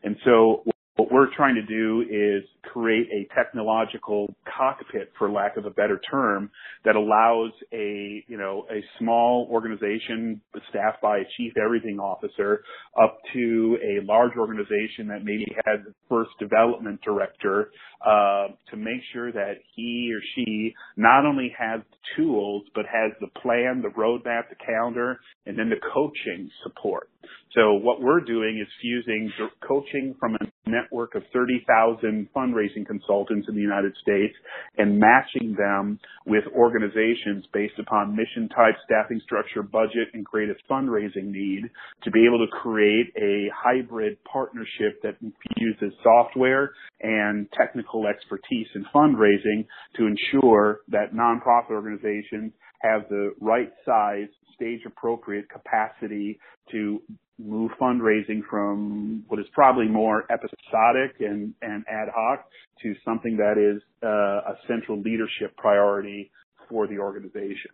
And 0.04 0.16
so 0.26 0.64
what 0.98 1.12
we're 1.12 1.34
trying 1.36 1.56
to 1.56 1.64
do 1.64 2.06
is 2.10 2.44
create 2.64 3.08
a 3.12 3.34
technological 3.34 4.34
cockpit, 4.46 5.12
for 5.18 5.32
lack 5.32 5.58
of 5.58 5.66
a 5.66 5.70
better 5.70 6.00
term, 6.10 6.52
that 6.86 6.96
allows 6.96 7.52
a, 7.74 8.24
you 8.28 8.38
know, 8.38 8.66
a 8.70 8.84
small 9.00 9.48
organization 9.50 10.42
staffed 10.70 11.02
by 11.02 11.20
a 11.20 11.24
chief 11.38 11.54
everything 11.58 12.00
officer 12.00 12.64
up 13.02 13.18
to 13.34 13.78
a 13.84 14.06
large 14.06 14.34
organization 14.38 15.08
that 15.08 15.24
maybe 15.24 15.46
has 15.66 15.80
a 15.88 15.94
first 16.10 16.32
development 16.40 17.00
director, 17.04 17.72
uh, 18.06 18.48
to 18.70 18.78
make 18.78 19.02
sure 19.14 19.32
that 19.32 19.56
he 19.76 20.12
or 20.14 20.22
she 20.36 20.74
not 20.98 21.26
only 21.26 21.54
has 21.58 21.82
the 21.90 21.98
tools, 22.22 22.64
but 22.76 22.86
has 22.86 23.12
the 23.22 23.28
plan, 23.42 23.82
the 23.82 23.90
roadmap, 24.00 24.50
the 24.50 24.56
calendar, 24.66 25.20
and 25.46 25.58
then 25.58 25.70
the 25.70 25.80
coaching 25.94 26.50
support. 26.64 27.10
So 27.54 27.74
what 27.74 28.02
we're 28.02 28.22
doing 28.22 28.60
is 28.62 28.68
fusing 28.82 29.32
coaching 29.68 30.16
from 30.20 30.36
a 30.36 30.70
network 30.70 31.16
of 31.16 31.24
30,000 31.34 32.30
fundraising 32.36 32.86
consultants 32.86 33.48
in 33.50 33.56
the 33.56 33.62
United 33.62 33.94
States 34.02 34.34
and 34.78 34.98
matching 34.98 35.56
them 35.58 36.00
with 36.26 36.46
organizations 36.56 37.46
based 37.54 37.78
upon 37.78 38.16
mission 38.16 38.48
type, 38.50 38.76
staffing 38.86 39.20
structure, 39.24 39.64
budget, 39.64 40.08
and 40.14 40.26
creative 40.26 40.56
fundraising 40.70 41.32
need 41.32 41.64
to 42.04 42.12
be 42.12 42.26
able 42.26 42.40
to 42.40 42.52
create 42.52 43.08
a 43.18 43.50
hybrid 43.54 44.18
partnership 44.24 45.02
that 45.04 45.18
infuses 45.22 45.94
software 46.04 46.72
and 47.02 47.48
technical 47.52 48.08
expertise 48.08 48.68
in 48.76 48.86
fundraising 48.96 49.66
to 49.98 50.08
ensure 50.08 50.80
that 50.88 51.14
nonprofit 51.14 51.72
organizations 51.72 52.54
have 52.82 53.08
the 53.10 53.34
right 53.40 53.72
size, 53.86 54.28
stage 54.56 54.82
appropriate 54.86 55.50
capacity 55.50 56.40
to 56.72 57.02
move 57.40 57.72
fundraising 57.80 58.42
from 58.50 59.24
what 59.28 59.40
is 59.40 59.46
probably 59.54 59.88
more 59.88 60.26
episodic 60.32 61.16
and, 61.20 61.54
and 61.62 61.84
ad 61.90 62.10
hoc 62.16 62.46
to 62.82 62.94
something 63.04 63.38
that 63.38 63.58
is 63.58 63.82
uh, 64.04 64.52
a 64.52 64.58
central 64.68 65.00
leadership 65.02 65.56
priority 65.58 66.32
for 66.70 66.88
the 66.88 66.98
organization. 66.98 67.72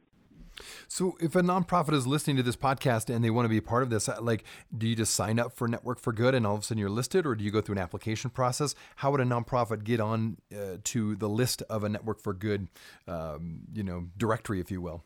So, 0.87 1.17
if 1.19 1.35
a 1.35 1.41
nonprofit 1.41 1.93
is 1.93 2.07
listening 2.07 2.37
to 2.37 2.43
this 2.43 2.55
podcast 2.55 3.13
and 3.13 3.23
they 3.23 3.29
want 3.29 3.45
to 3.45 3.49
be 3.49 3.57
a 3.57 3.61
part 3.61 3.83
of 3.83 3.89
this, 3.89 4.09
uh, 4.09 4.17
like, 4.21 4.43
do 4.75 4.87
you 4.87 4.95
just 4.95 5.13
sign 5.13 5.39
up 5.39 5.53
for 5.53 5.67
Network 5.67 5.99
for 5.99 6.13
Good 6.13 6.35
and 6.35 6.45
all 6.45 6.55
of 6.55 6.61
a 6.61 6.63
sudden 6.63 6.79
you're 6.79 6.89
listed, 6.89 7.25
or 7.25 7.35
do 7.35 7.43
you 7.43 7.51
go 7.51 7.61
through 7.61 7.75
an 7.75 7.81
application 7.81 8.29
process? 8.29 8.75
How 8.97 9.11
would 9.11 9.21
a 9.21 9.25
nonprofit 9.25 9.83
get 9.83 9.99
on 9.99 10.37
uh, 10.53 10.77
to 10.85 11.15
the 11.15 11.29
list 11.29 11.61
of 11.69 11.83
a 11.83 11.89
Network 11.89 12.21
for 12.21 12.33
Good, 12.33 12.67
um, 13.07 13.61
you 13.73 13.83
know, 13.83 14.07
directory, 14.17 14.59
if 14.59 14.71
you 14.71 14.81
will? 14.81 15.03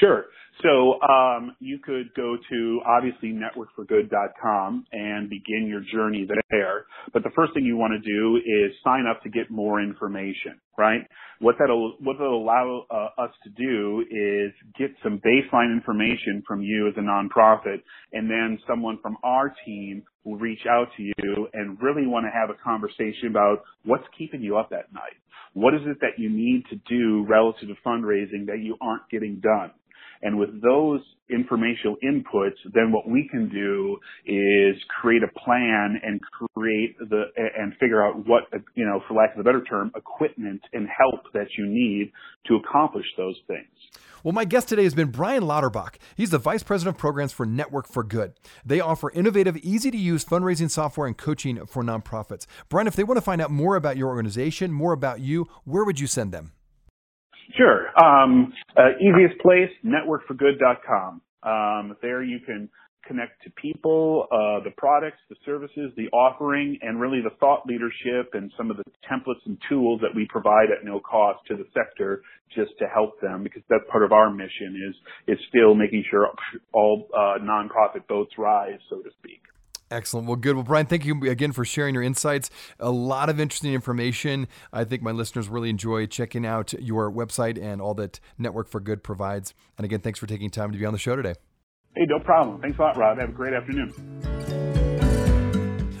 Sure. 0.00 0.26
So 0.64 0.98
um, 1.02 1.54
you 1.60 1.78
could 1.78 2.14
go 2.16 2.38
to 2.50 2.80
obviously 2.86 3.34
networkforgood.com 3.36 4.86
and 4.92 5.28
begin 5.28 5.66
your 5.68 5.82
journey 5.92 6.26
there. 6.50 6.86
But 7.12 7.22
the 7.22 7.30
first 7.36 7.52
thing 7.52 7.64
you 7.64 7.76
want 7.76 7.92
to 7.92 7.98
do 7.98 8.36
is 8.36 8.72
sign 8.82 9.04
up 9.06 9.22
to 9.24 9.28
get 9.28 9.50
more 9.50 9.82
information, 9.82 10.58
right? 10.78 11.02
What 11.40 11.56
that'll 11.58 11.96
what 12.00 12.14
that'll 12.18 12.42
allow 12.42 12.86
uh, 12.90 13.22
us 13.22 13.30
to 13.44 13.50
do 13.50 14.06
is 14.10 14.52
get 14.78 14.90
some 15.02 15.20
baseline 15.20 15.70
information 15.70 16.42
from 16.46 16.62
you 16.62 16.88
as 16.88 16.94
a 16.96 17.00
nonprofit, 17.00 17.82
and 18.14 18.30
then 18.30 18.58
someone 18.66 18.98
from 19.02 19.18
our 19.22 19.54
team 19.66 20.02
will 20.24 20.36
reach 20.36 20.64
out 20.66 20.88
to 20.96 21.02
you 21.02 21.48
and 21.52 21.76
really 21.82 22.06
want 22.06 22.24
to 22.24 22.30
have 22.30 22.48
a 22.48 22.58
conversation 22.64 23.28
about 23.28 23.64
what's 23.84 24.04
keeping 24.16 24.40
you 24.40 24.56
up 24.56 24.70
at 24.72 24.90
night. 24.94 25.18
What 25.52 25.74
is 25.74 25.82
it 25.84 25.98
that 26.00 26.18
you 26.18 26.30
need 26.30 26.64
to 26.70 26.76
do 26.88 27.26
relative 27.28 27.68
to 27.68 27.74
fundraising 27.86 28.46
that 28.46 28.60
you 28.62 28.78
aren't 28.80 29.08
getting 29.10 29.40
done? 29.40 29.70
And 30.24 30.38
with 30.38 30.62
those 30.62 31.00
informational 31.30 31.96
inputs, 32.02 32.56
then 32.72 32.92
what 32.92 33.06
we 33.06 33.28
can 33.30 33.48
do 33.50 33.98
is 34.24 34.74
create 35.00 35.22
a 35.22 35.28
plan 35.38 36.00
and 36.02 36.18
create 36.54 36.98
the, 36.98 37.24
and 37.36 37.74
figure 37.78 38.04
out 38.04 38.26
what, 38.26 38.44
you 38.74 38.86
know, 38.86 39.02
for 39.06 39.14
lack 39.14 39.34
of 39.34 39.40
a 39.40 39.44
better 39.44 39.62
term, 39.64 39.92
equipment 39.94 40.62
and 40.72 40.88
help 40.88 41.32
that 41.34 41.48
you 41.58 41.66
need 41.66 42.10
to 42.46 42.56
accomplish 42.56 43.06
those 43.18 43.36
things. 43.46 43.68
Well, 44.22 44.32
my 44.32 44.46
guest 44.46 44.70
today 44.70 44.84
has 44.84 44.94
been 44.94 45.10
Brian 45.10 45.42
Lauterbach. 45.42 45.96
He's 46.16 46.30
the 46.30 46.38
Vice 46.38 46.62
President 46.62 46.96
of 46.96 46.98
Programs 46.98 47.32
for 47.32 47.44
Network 47.44 47.86
for 47.86 48.02
Good. 48.02 48.32
They 48.64 48.80
offer 48.80 49.10
innovative, 49.10 49.58
easy 49.58 49.90
to 49.90 49.98
use 49.98 50.24
fundraising 50.24 50.70
software 50.70 51.06
and 51.06 51.18
coaching 51.18 51.66
for 51.66 51.82
nonprofits. 51.82 52.46
Brian, 52.70 52.86
if 52.86 52.96
they 52.96 53.04
want 53.04 53.18
to 53.18 53.22
find 53.22 53.42
out 53.42 53.50
more 53.50 53.76
about 53.76 53.98
your 53.98 54.08
organization, 54.08 54.72
more 54.72 54.94
about 54.94 55.20
you, 55.20 55.46
where 55.64 55.84
would 55.84 56.00
you 56.00 56.06
send 56.06 56.32
them? 56.32 56.52
Sure. 57.56 57.88
Um, 58.02 58.52
uh, 58.76 58.96
easiest 59.00 59.40
place, 59.40 59.70
networkforgood.com. 59.84 61.20
Um, 61.42 61.96
there 62.02 62.22
you 62.22 62.40
can 62.44 62.68
connect 63.06 63.42
to 63.44 63.50
people, 63.50 64.26
uh, 64.32 64.64
the 64.64 64.70
products, 64.76 65.18
the 65.28 65.36
services, 65.44 65.92
the 65.96 66.08
offering, 66.08 66.78
and 66.80 67.00
really 67.00 67.20
the 67.22 67.36
thought 67.38 67.66
leadership 67.66 68.30
and 68.32 68.50
some 68.56 68.70
of 68.70 68.78
the 68.78 68.84
templates 69.10 69.44
and 69.46 69.58
tools 69.68 70.00
that 70.00 70.14
we 70.16 70.26
provide 70.30 70.70
at 70.70 70.84
no 70.84 71.00
cost 71.00 71.38
to 71.46 71.54
the 71.54 71.66
sector 71.74 72.22
just 72.54 72.72
to 72.78 72.86
help 72.86 73.20
them 73.20 73.42
because 73.42 73.62
that's 73.68 73.84
part 73.90 74.04
of 74.04 74.12
our 74.12 74.30
mission 74.30 74.74
is, 74.88 75.36
is 75.36 75.44
still 75.48 75.74
making 75.74 76.02
sure 76.10 76.28
all 76.72 77.06
uh, 77.14 77.38
nonprofit 77.42 78.06
boats 78.08 78.32
rise, 78.38 78.78
so 78.88 78.96
to 79.02 79.10
speak. 79.18 79.40
Excellent. 79.94 80.26
Well, 80.26 80.34
good. 80.34 80.56
Well, 80.56 80.64
Brian, 80.64 80.86
thank 80.86 81.04
you 81.04 81.30
again 81.30 81.52
for 81.52 81.64
sharing 81.64 81.94
your 81.94 82.02
insights. 82.02 82.50
A 82.80 82.90
lot 82.90 83.28
of 83.28 83.38
interesting 83.38 83.74
information. 83.74 84.48
I 84.72 84.82
think 84.82 85.02
my 85.02 85.12
listeners 85.12 85.48
really 85.48 85.70
enjoy 85.70 86.06
checking 86.06 86.44
out 86.44 86.72
your 86.72 87.12
website 87.12 87.62
and 87.62 87.80
all 87.80 87.94
that 87.94 88.18
Network 88.36 88.68
for 88.68 88.80
Good 88.80 89.04
provides. 89.04 89.54
And 89.78 89.84
again, 89.84 90.00
thanks 90.00 90.18
for 90.18 90.26
taking 90.26 90.50
time 90.50 90.72
to 90.72 90.78
be 90.78 90.84
on 90.84 90.92
the 90.92 90.98
show 90.98 91.14
today. 91.14 91.34
Hey, 91.94 92.06
no 92.08 92.18
problem. 92.18 92.60
Thanks 92.60 92.76
a 92.76 92.82
lot, 92.82 92.96
Rob. 92.96 93.18
Have 93.18 93.28
a 93.28 93.32
great 93.32 93.54
afternoon. 93.54 94.73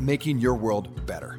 making 0.00 0.38
your 0.38 0.54
world 0.54 0.88
better. 1.06 1.38